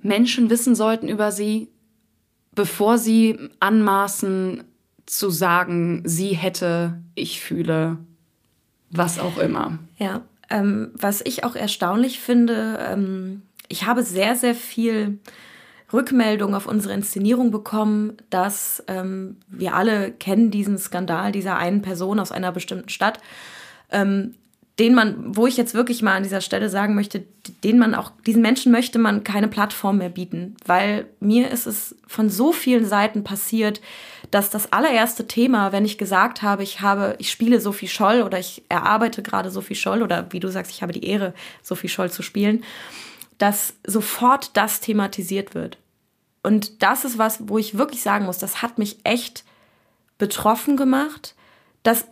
[0.00, 1.68] Menschen wissen sollten über sie,
[2.54, 4.64] bevor sie anmaßen
[5.06, 7.98] zu sagen, sie hätte, ich fühle,
[8.92, 9.78] was auch immer.
[9.98, 15.18] Ja, ähm, was ich auch erstaunlich finde, ähm, ich habe sehr, sehr viel
[15.92, 22.18] Rückmeldung auf unsere Inszenierung bekommen, dass ähm, wir alle kennen diesen Skandal dieser einen Person
[22.18, 23.18] aus einer bestimmten Stadt.
[23.90, 24.34] Ähm,
[24.78, 27.24] den man, wo ich jetzt wirklich mal an dieser Stelle sagen möchte,
[27.62, 31.94] den man auch, diesen Menschen möchte man keine Plattform mehr bieten, weil mir ist es
[32.06, 33.82] von so vielen Seiten passiert,
[34.30, 38.38] dass das allererste Thema, wenn ich gesagt habe, ich habe, ich spiele Sophie Scholl oder
[38.38, 42.10] ich erarbeite gerade Sophie Scholl oder wie du sagst, ich habe die Ehre, Sophie Scholl
[42.10, 42.64] zu spielen,
[43.36, 45.76] dass sofort das thematisiert wird.
[46.42, 49.44] Und das ist was, wo ich wirklich sagen muss, das hat mich echt
[50.16, 51.34] betroffen gemacht.
[51.84, 52.06] Das,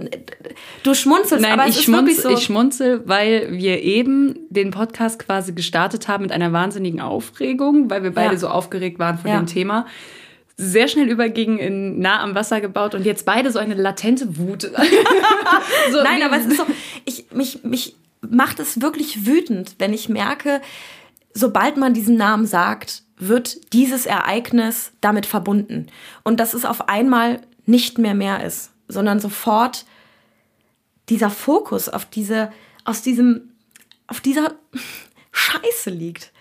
[0.83, 2.31] du schmunzelst, Nein, aber ich es ist schmunzel, wirklich so.
[2.31, 8.03] ich schmunzel, weil wir eben den Podcast quasi gestartet haben mit einer wahnsinnigen Aufregung, weil
[8.03, 8.39] wir beide Ja.
[8.39, 9.39] so aufgeregt waren von Ja.
[9.39, 9.87] dem Thema.
[10.57, 14.63] Sehr schnell übergingen in nah am Wasser gebaut und jetzt beide so eine latente Wut.
[15.93, 16.67] so, Nein, aber es ist so,
[17.05, 17.95] ich, mich, mich
[18.29, 20.61] macht es wirklich wütend, wenn ich merke,
[21.33, 25.87] sobald man diesen Namen sagt, wird dieses Ereignis damit verbunden.
[26.25, 29.85] Und dass es auf einmal nicht mehr mehr ist, sondern sofort
[31.09, 32.53] dieser Fokus auf diese,
[32.85, 33.51] aus diesem,
[34.07, 34.55] auf dieser
[35.33, 36.33] Scheiße liegt.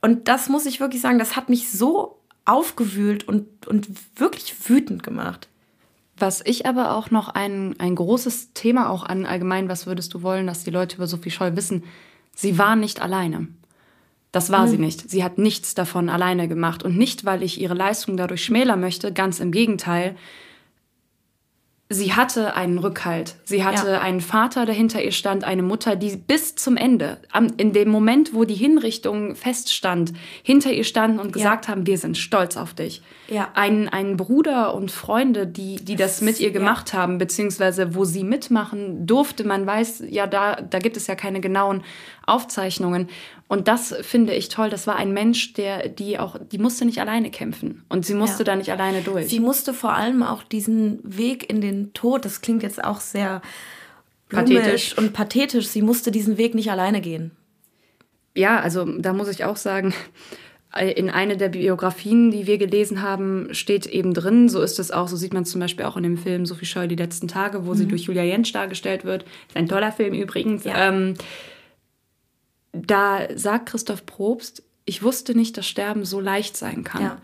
[0.00, 5.02] Und das muss ich wirklich sagen, das hat mich so aufgewühlt und, und wirklich wütend
[5.02, 5.48] gemacht.
[6.16, 10.22] Was ich aber auch noch ein, ein großes Thema auch an allgemein, was würdest du
[10.22, 11.84] wollen, dass die Leute über Sophie Scholl wissen,
[12.34, 13.48] sie war nicht alleine.
[14.32, 15.10] Das war sie nicht.
[15.10, 16.84] Sie hat nichts davon alleine gemacht.
[16.84, 20.16] Und nicht, weil ich ihre Leistung dadurch schmälern möchte, ganz im Gegenteil.
[21.92, 23.34] Sie hatte einen Rückhalt.
[23.42, 24.00] Sie hatte Ja.
[24.00, 27.88] einen Vater, der hinter ihr stand, eine Mutter, die bis zum Ende, am, in dem
[27.88, 30.12] Moment, wo die Hinrichtung feststand,
[30.44, 33.02] hinter ihr standen und gesagt haben, wir sind stolz auf dich.
[33.28, 33.48] Ja.
[33.54, 38.22] Ein, ein Bruder und Freunde, die, die das mit ihr gemacht haben, beziehungsweise wo sie
[38.22, 39.42] mitmachen durfte.
[39.42, 41.82] Man weiß ja, da, da gibt es ja keine genauen
[42.24, 43.08] Aufzeichnungen.
[43.50, 44.70] Und das finde ich toll.
[44.70, 47.82] Das war ein Mensch, der, die auch, die musste nicht alleine kämpfen.
[47.88, 48.44] Und sie musste Ja.
[48.44, 49.26] da nicht alleine durch.
[49.26, 53.42] Sie musste vor allem auch diesen Weg in den Tod, das klingt jetzt auch sehr
[54.28, 54.96] Pathetisch.
[54.96, 57.32] und pathetisch, sie musste diesen Weg nicht alleine gehen.
[58.36, 59.92] ja, also da muss ich auch sagen,
[60.94, 65.08] in einer der Biografien, die wir gelesen haben, steht eben drin, so ist es auch,
[65.08, 67.66] so sieht man es zum Beispiel auch in dem Film Sophie Scholl die letzten Tage,
[67.66, 69.24] wo sie durch Julia Jentsch dargestellt wird.
[69.48, 70.62] Ist ein toller Film übrigens.
[70.62, 70.88] Ja.
[70.90, 71.14] Ähm,
[72.72, 77.02] da sagt Christoph Probst, ich wusste nicht, dass Sterben so leicht sein kann.
[77.02, 77.18] Ja.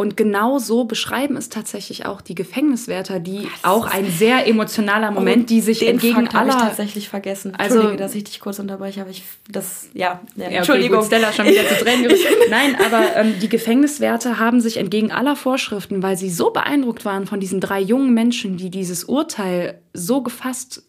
[0.00, 5.50] Und genau so beschreiben es tatsächlich auch die Gefängniswärter, die auch ein sehr emotionaler Moment,
[5.50, 7.56] die sich Den entgegen Fakt habe ich aller tatsächlich vergessen.
[7.56, 10.98] Also- Entschuldige, dass ich dich kurz unterbreche, aber ich das ja, ja Ja, okay, Entschuldigung.
[10.98, 12.20] gut, Stella schon wieder zu Tränen gerührt.
[12.48, 17.26] Nein, aber ähm, die Gefängniswärter haben sich entgegen aller Vorschriften, weil sie so beeindruckt waren
[17.26, 20.84] von diesen drei jungen Menschen, die dieses Urteil so gefasst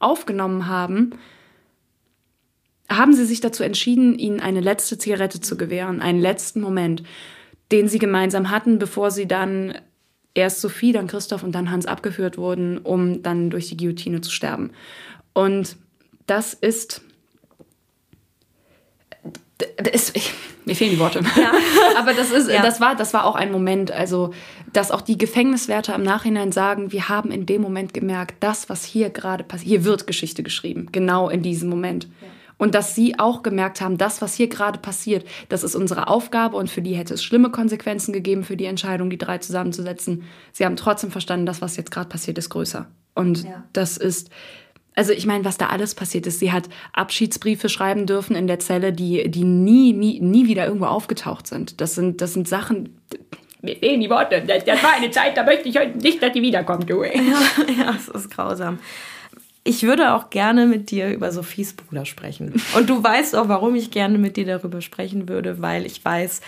[0.00, 1.12] aufgenommen haben,
[2.90, 7.02] haben sie sich dazu entschieden, ihnen eine letzte Zigarette zu gewähren, einen letzten Moment,
[7.72, 9.74] den sie gemeinsam hatten, bevor sie dann
[10.34, 14.30] erst Sophie, dann Christoph und dann Hans abgeführt wurden, um dann durch die Guillotine zu
[14.30, 14.70] sterben.
[15.32, 15.76] Und
[16.26, 17.02] das ist
[19.76, 20.32] das, ich,
[20.64, 21.20] mir fehlen die Worte.
[21.98, 22.62] Aber das ist, Ja.
[22.62, 24.32] das war, das war auch ein Moment, also,
[24.72, 28.84] dass auch die Gefängniswärter im Nachhinein sagen, wir haben in dem Moment gemerkt, das, was
[28.84, 32.08] hier gerade passiert, hier wird Geschichte geschrieben, genau in diesem Moment.
[32.60, 36.56] Und dass sie auch gemerkt haben, das, was hier gerade passiert, das ist unsere Aufgabe
[36.58, 40.24] und für die hätte es schlimme Konsequenzen gegeben, für die Entscheidung, die drei zusammenzusetzen.
[40.52, 42.86] Sie haben trotzdem verstanden, das, was jetzt gerade passiert, ist größer.
[43.14, 43.64] Und Ja.
[43.72, 44.28] das ist,
[44.94, 46.38] also ich meine, was da alles passiert ist.
[46.38, 50.86] Sie hat Abschiedsbriefe schreiben dürfen in der Zelle, die, die nie, nie, nie wieder irgendwo
[50.86, 51.80] aufgetaucht sind.
[51.80, 53.00] Das sind, das sind Sachen.
[53.62, 54.42] Mir fehlen die Worte.
[54.46, 57.02] Das, das war eine Zeit, da möchte ich heute nicht, dass die wiederkommt, du.
[57.02, 57.18] ey.
[57.78, 58.78] ja, es ist grausam.
[59.62, 62.54] Ich würde auch gerne mit dir über Sophies Bruder sprechen.
[62.76, 66.40] Und du weißt auch, warum ich gerne mit dir darüber sprechen würde, weil ich weiß,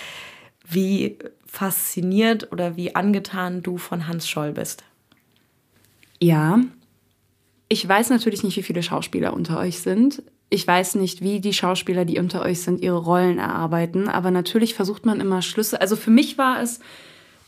[0.67, 4.85] wie fasziniert oder wie angetan du von Hans Scholl bist.
[6.21, 6.61] Ja.
[7.69, 10.23] Ich weiß natürlich nicht, wie viele Schauspieler unter euch sind.
[10.49, 14.09] Ich weiß nicht, wie die Schauspieler, die unter euch sind, ihre Rollen erarbeiten.
[14.09, 15.81] Aber natürlich versucht man immer Schlüsse.
[15.81, 16.81] Also für mich war es,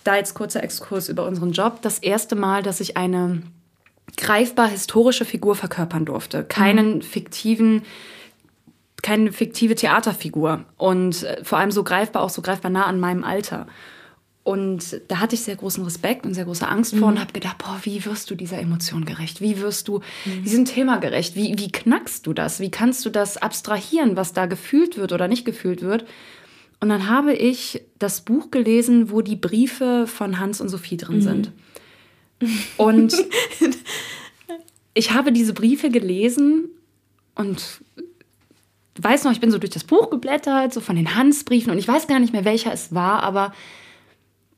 [0.04, 3.42] da jetzt kurzer Exkurs über unseren Job, das erste Mal, dass ich eine
[4.16, 6.44] greifbar historische Figur verkörpern durfte.
[6.44, 7.82] Keinen fiktiven,
[9.02, 10.64] keine fiktive Theaterfigur.
[10.76, 13.66] Und äh, vor allem so greifbar, auch so greifbar nah an meinem Alter.
[14.44, 17.56] Und da hatte ich sehr großen Respekt und sehr große Angst vor und habe gedacht,
[17.56, 19.40] boah, wie wirst du dieser Emotion gerecht?
[19.40, 20.00] Wie wirst du
[20.44, 21.34] diesem Thema gerecht?
[21.34, 22.60] Wie, wie knackst du das?
[22.60, 26.04] Wie kannst du das abstrahieren, was da gefühlt wird oder nicht gefühlt wird?
[26.78, 31.22] Und dann habe ich das Buch gelesen, wo die Briefe von Hans und Sophie drin
[31.22, 31.52] sind.
[32.76, 33.14] Und
[34.94, 36.68] ich habe diese Briefe gelesen
[37.34, 37.80] und
[39.00, 41.88] weiß noch, ich bin so durch das Buch geblättert, so von den Hans-Briefen und ich
[41.88, 43.52] weiß gar nicht mehr, welcher es war, aber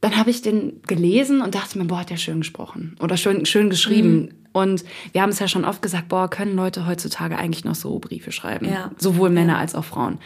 [0.01, 3.47] dann habe ich den gelesen und dachte mir, boah, hat der schön gesprochen oder schön,
[3.47, 4.35] schön geschrieben.
[4.53, 7.99] Und wir haben es ja schon oft gesagt, boah, können Leute heutzutage eigentlich noch so
[7.99, 8.69] Briefe schreiben?
[8.69, 8.91] Ja.
[8.99, 10.19] Sowohl Männer als auch Frauen.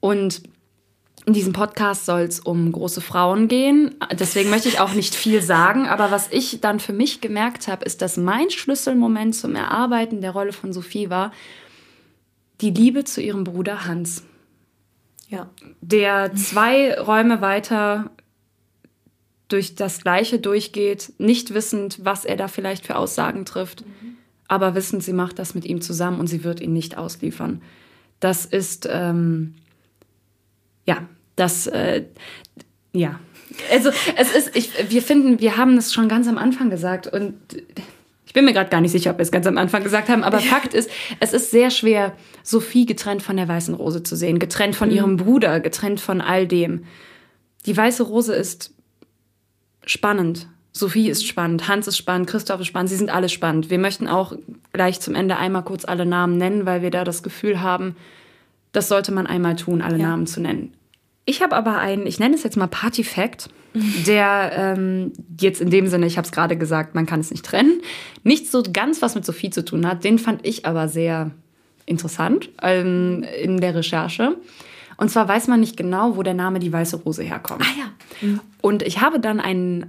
[0.00, 0.42] Und
[1.26, 3.94] in diesem Podcast soll es um große Frauen gehen.
[4.12, 5.86] Deswegen möchte ich auch nicht viel sagen.
[5.86, 10.32] Aber was ich dann für mich gemerkt habe, ist, dass mein Schlüsselmoment zum Erarbeiten der
[10.32, 11.32] Rolle von Sophie war
[12.60, 14.22] die Liebe zu ihrem Bruder Hans
[15.28, 15.50] Ja.
[15.80, 18.10] der zwei Räume weiter
[19.48, 24.16] durch das Gleiche durchgeht, nicht wissend, was er da vielleicht für Aussagen trifft, mhm.
[24.48, 27.60] aber wissend, sie macht das mit ihm zusammen und sie wird ihn nicht ausliefern.
[28.20, 29.54] Das ist, ähm,
[30.86, 31.06] ja,
[31.36, 32.04] das, äh,
[32.92, 33.18] ja.
[33.70, 37.34] Also es ist, ich, wir finden, wir haben es schon ganz am Anfang gesagt und
[38.26, 40.24] ich bin mir gerade gar nicht sicher, ob wir es ganz am Anfang gesagt haben,
[40.24, 44.40] aber Fakt ist, es ist sehr schwer, Sophie getrennt von der weißen Rose zu sehen,
[44.40, 44.94] getrennt von mhm.
[44.96, 46.84] ihrem Bruder, getrennt von all dem.
[47.66, 48.74] Die weiße Rose ist
[49.86, 50.48] spannend.
[50.72, 53.70] Sophie ist spannend, Hans ist spannend, Christoph ist spannend, sie sind alle spannend.
[53.70, 54.34] Wir möchten auch
[54.72, 57.94] gleich zum Ende einmal kurz alle Namen nennen, weil wir da das Gefühl haben,
[58.72, 60.08] das sollte man einmal tun, alle ja.
[60.08, 60.74] Namen zu nennen.
[61.24, 63.48] Ich habe aber einen, ich nenne es jetzt mal Party Fact,
[64.06, 67.44] der ähm, jetzt in dem Sinne, ich habe es gerade gesagt, man kann es nicht
[67.44, 67.80] trennen,
[68.22, 70.04] nicht so ganz was mit Sophie zu tun hat.
[70.04, 71.32] Den fand ich aber sehr
[71.86, 74.36] interessant ähm, in der Recherche.
[74.96, 77.62] Und zwar weiß man nicht genau, wo der Name die Weiße Rose herkommt.
[77.62, 78.28] Ah ja.
[78.28, 78.40] Mhm.
[78.60, 79.86] Und ich habe dann einen,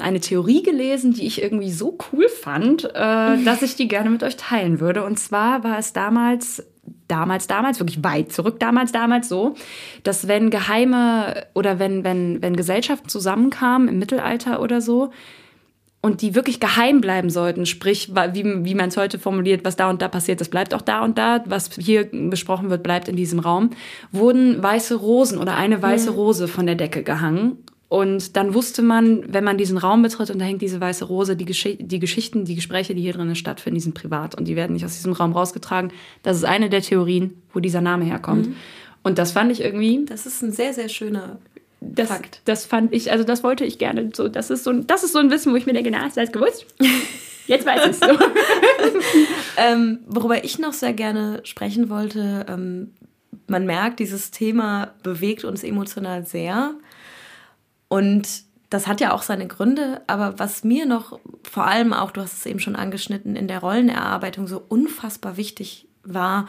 [0.00, 2.88] eine Theorie gelesen, die ich irgendwie so cool fand, äh,
[3.44, 5.04] dass ich die gerne mit euch teilen würde.
[5.04, 6.64] Und zwar war es damals,
[7.12, 9.54] damals, damals, wirklich weit zurück, damals, damals so,
[10.02, 15.12] dass wenn geheime oder wenn, wenn, wenn Gesellschaften zusammenkamen im Mittelalter oder so,
[16.04, 19.88] und die wirklich geheim bleiben sollten, sprich, wie, wie man es heute formuliert, was da
[19.88, 23.14] und da passiert, das bleibt auch da und da, was hier besprochen wird, bleibt in
[23.14, 23.70] diesem Raum,
[24.10, 26.16] wurden weiße Rosen oder eine weiße mhm.
[26.16, 27.58] Rose von der Decke gehangen.
[27.92, 31.36] Und dann wusste man, wenn man diesen Raum betritt und da hängt diese weiße Rose,
[31.36, 34.56] die, Gesch die Geschichten, die Gespräche, die hier drinnen stattfinden, die sind privat und die
[34.56, 35.92] werden nicht aus diesem Raum rausgetragen.
[36.22, 38.46] Das ist eine der Theorien, wo dieser Name herkommt.
[38.46, 38.56] Mhm.
[39.02, 40.06] Und das fand ich irgendwie.
[40.06, 41.36] Das ist ein sehr, sehr schöner
[41.82, 42.40] das, Fakt.
[42.46, 44.26] Das fand ich, also das wollte ich gerne so.
[44.26, 46.22] Das ist so, das ist so ein Wissen, wo ich mir denke, na, hast du
[46.22, 46.64] das gewusst?
[47.46, 48.06] Jetzt weiß ich es so.
[49.58, 52.92] ähm, worüber ich noch sehr gerne sprechen wollte, ähm,
[53.48, 56.74] man merkt, dieses Thema bewegt uns emotional sehr.
[57.92, 62.22] Und das hat ja auch seine Gründe, aber was mir noch vor allem auch, du
[62.22, 66.48] hast es eben schon angeschnitten, in der Rollenerarbeitung so unfassbar wichtig war,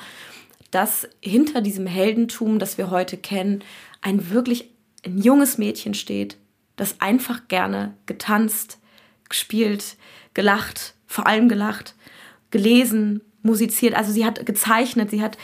[0.71, 3.61] dass hinter diesem Heldentum, das wir heute kennen,
[3.99, 4.69] ein wirklich
[5.05, 6.37] ein junges Mädchen steht,
[6.77, 8.79] das einfach gerne getanzt,
[9.27, 9.97] gespielt,
[10.33, 11.93] gelacht, vor allem gelacht,
[12.51, 13.95] gelesen, musiziert.
[13.95, 15.37] Also sie hat gezeichnet, sie hat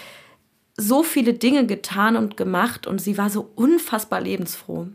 [0.77, 4.87] so viele Dinge getan und gemacht und sie war so unfassbar lebensfroh.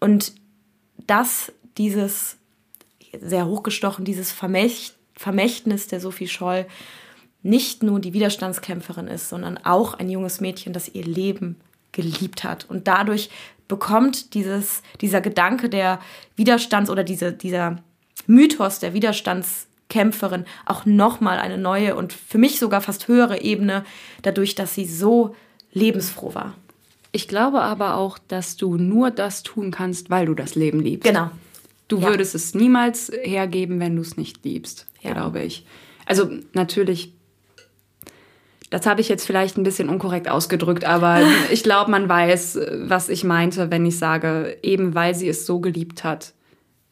[0.00, 0.34] Und
[1.06, 2.36] das, dieses
[3.20, 6.66] sehr hochgestochen, dieses Vermächt, Vermächtnis der Sophie Scholl,
[7.42, 11.56] nicht nur die Widerstandskämpferin ist, sondern auch ein junges Mädchen, das ihr Leben
[11.92, 12.68] geliebt hat.
[12.68, 13.30] Und dadurch
[13.68, 16.00] bekommt dieses, dieser Gedanke der
[16.36, 17.76] Widerstands- oder diese, dieser
[18.26, 23.84] Mythos der Widerstandskämpferin auch nochmal eine neue und für mich sogar fast höhere Ebene,
[24.22, 25.34] dadurch, dass sie so
[25.72, 26.54] lebensfroh war.
[27.18, 31.04] Ich glaube aber auch, dass du nur das tun kannst, weil du das Leben liebst.
[31.04, 31.32] Genau.
[31.88, 32.10] Du ja.
[32.10, 35.14] würdest es niemals hergeben, wenn du es nicht liebst, ja.
[35.14, 35.66] glaube ich.
[36.06, 37.12] Also natürlich
[38.70, 43.08] das habe ich jetzt vielleicht ein bisschen unkorrekt ausgedrückt, aber ich glaube, man weiß, was
[43.08, 46.34] ich meinte, wenn ich sage, eben weil sie es so geliebt hat,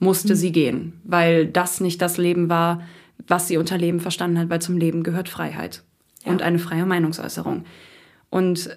[0.00, 0.38] musste mhm.
[0.38, 2.82] sie gehen, weil das nicht das Leben war,
[3.28, 5.84] was sie unter Leben verstanden hat, weil zum Leben gehört Freiheit
[6.24, 6.32] ja.
[6.32, 7.64] und eine freie Meinungsäußerung.
[8.28, 8.76] Und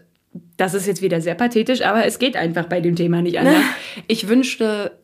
[0.58, 3.64] das ist jetzt wieder sehr pathetisch, aber es geht einfach bei dem Thema nicht anders.
[4.08, 5.00] Ich wünschte,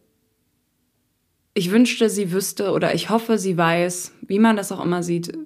[1.54, 5.38] ich wünschte, sie wüsste oder ich hoffe, sie weiß, wie man das auch immer sieht,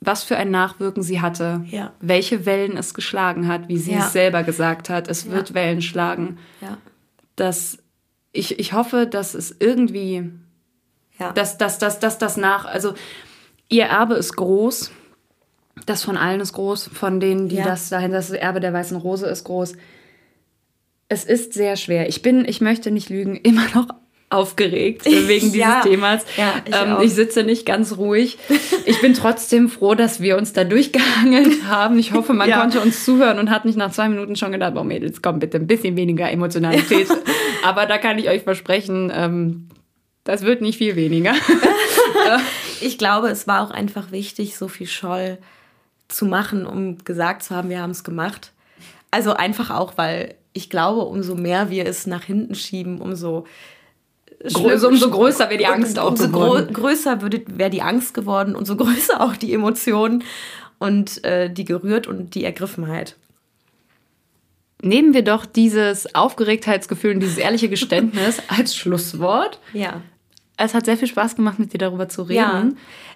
[0.00, 1.94] was für ein Nachwirken sie hatte, ja.
[2.00, 4.00] welche Wellen es geschlagen hat, wie sie ja.
[4.00, 5.54] es selber gesagt hat, es wird ja.
[5.54, 6.38] Wellen schlagen.
[7.36, 7.78] Dass
[8.32, 10.30] ich, ich hoffe, dass es irgendwie,
[11.34, 12.94] dass, dass, dass, dass das nach, also
[13.68, 14.90] ihr Erbe ist groß,
[15.86, 19.26] das von allen ist groß, von denen, die das dahin, das Erbe der weißen Rose
[19.26, 19.74] ist groß.
[21.08, 22.08] Es ist sehr schwer.
[22.08, 23.88] Ich bin, ich möchte nicht lügen, immer noch
[24.30, 26.24] aufgeregt wegen dieses ja, Themas.
[26.36, 28.38] Ja, ich, ähm, ich, sitze nicht ganz ruhig.
[28.84, 32.00] Ich bin trotzdem froh, dass wir uns da durchgehangelt haben.
[32.00, 32.58] Ich hoffe, man ja.
[32.58, 35.58] konnte uns zuhören und hat nicht nach zwei Minuten schon gedacht, oh Mädels, komm bitte,
[35.58, 37.06] ein bisschen weniger Emotionalität.
[37.62, 39.68] Aber da kann ich euch versprechen, ähm,
[40.24, 41.32] das wird nicht viel weniger.
[42.80, 45.38] ich glaube, es war auch einfach wichtig, Sophie Scholl
[46.12, 48.52] zu machen, um gesagt zu haben, wir haben es gemacht.
[49.10, 53.46] Also einfach auch, weil ich glaube, umso mehr wir es nach hinten schieben, umso
[54.42, 56.72] Größer, umso größer wäre die Angst auch umso geworden.
[56.72, 60.24] größer wäre die Angst geworden und so größer auch die Emotionen
[60.78, 63.16] und äh, die gerührt und die Ergriffenheit.
[64.82, 69.60] Nehmen wir doch dieses Aufgeregtheitsgefühl und dieses ehrliche Geständnis als Schlusswort.
[69.72, 70.00] Ja.
[70.64, 72.36] Es hat sehr viel Spaß gemacht, mit dir darüber zu reden.
[72.36, 72.68] Ja.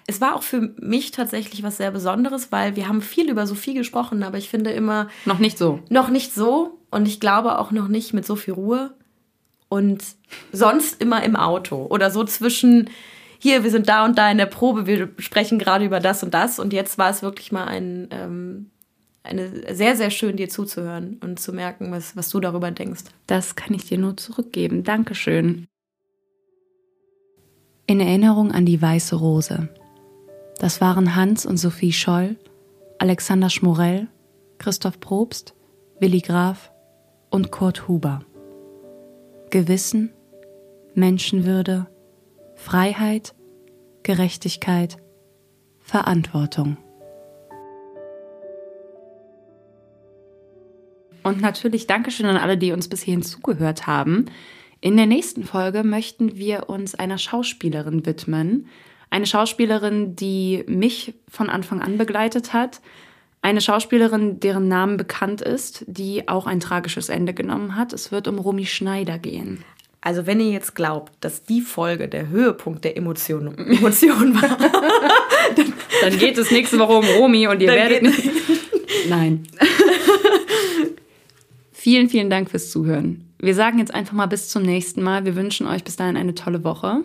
[0.05, 3.73] Es war auch für mich tatsächlich was sehr Besonderes, weil wir haben viel über Sophie
[3.73, 5.07] gesprochen, aber ich finde immer.
[5.25, 5.79] Noch nicht so.
[5.89, 6.79] Noch nicht so.
[6.91, 8.93] Und ich glaube auch noch nicht mit so viel Ruhe.
[9.69, 10.03] und
[10.51, 12.89] sonst immer im Auto oder so zwischen
[13.39, 16.33] hier, wir sind da und da in der Probe, wir sprechen gerade über das und
[16.33, 18.71] das und jetzt war es wirklich mal ein, ähm,
[19.23, 23.03] eine sehr, sehr schön, dir zuzuhören und zu merken, was, was du darüber denkst.
[23.27, 24.83] Das kann ich dir nur zurückgeben.
[24.83, 25.67] Dankeschön.
[27.89, 29.69] In Erinnerung an die Weiße Rose.
[30.59, 32.35] Das waren Hans und Sophie Scholl,
[32.99, 34.09] Alexander Schmorell,
[34.57, 35.53] Christoph Probst,
[36.01, 36.73] Willi Graf
[37.29, 38.25] und Kurt Huber.
[39.51, 40.11] Gewissen,
[40.95, 41.87] Menschenwürde,
[42.55, 43.33] Freiheit,
[44.03, 44.97] Gerechtigkeit,
[45.79, 46.75] Verantwortung.
[51.23, 54.25] Und natürlich Dankeschön an alle, die uns bis hierhin zugehört haben.
[54.81, 58.67] In der nächsten Folge möchten wir uns einer Schauspielerin widmen.
[59.09, 62.81] Eine Schauspielerin, die mich von Anfang an begleitet hat.
[63.41, 67.93] Eine Schauspielerin, deren Namen bekannt ist, die auch ein tragisches Ende genommen hat.
[67.93, 69.63] Es wird um Romy Schneider gehen.
[70.01, 74.57] Also wenn ihr jetzt glaubt, dass die Folge der Höhepunkt der Emotionen Emotion war,
[75.55, 78.03] dann, dann, geht es nächste Woche um Romy und ihr werdet...
[79.09, 79.47] Nein.
[81.71, 83.26] Vielen, vielen Dank fürs Zuhören.
[83.39, 85.25] Wir sagen jetzt einfach mal bis zum nächsten Mal.
[85.25, 87.03] Wir wünschen euch bis dahin eine tolle Woche.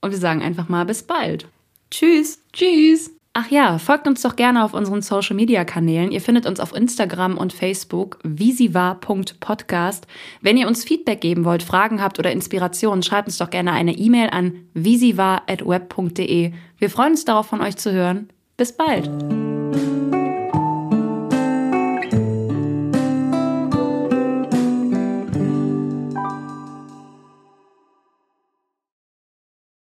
[0.00, 1.48] Und wir sagen einfach mal bis bald.
[1.90, 2.40] Tschüss.
[2.52, 3.10] Tschüss.
[3.36, 6.12] Ach ja, folgt uns doch gerne auf unseren Social Media Kanälen.
[6.12, 10.06] Ihr findet uns auf Instagram und Facebook war.podcast.
[10.40, 13.98] Wenn ihr uns Feedback geben wollt, Fragen habt oder Inspirationen, schreibt uns doch gerne eine
[13.98, 16.52] E-Mail an war@web.de.
[16.78, 18.28] Wir freuen uns darauf von euch zu hören.
[18.56, 19.10] Bis bald.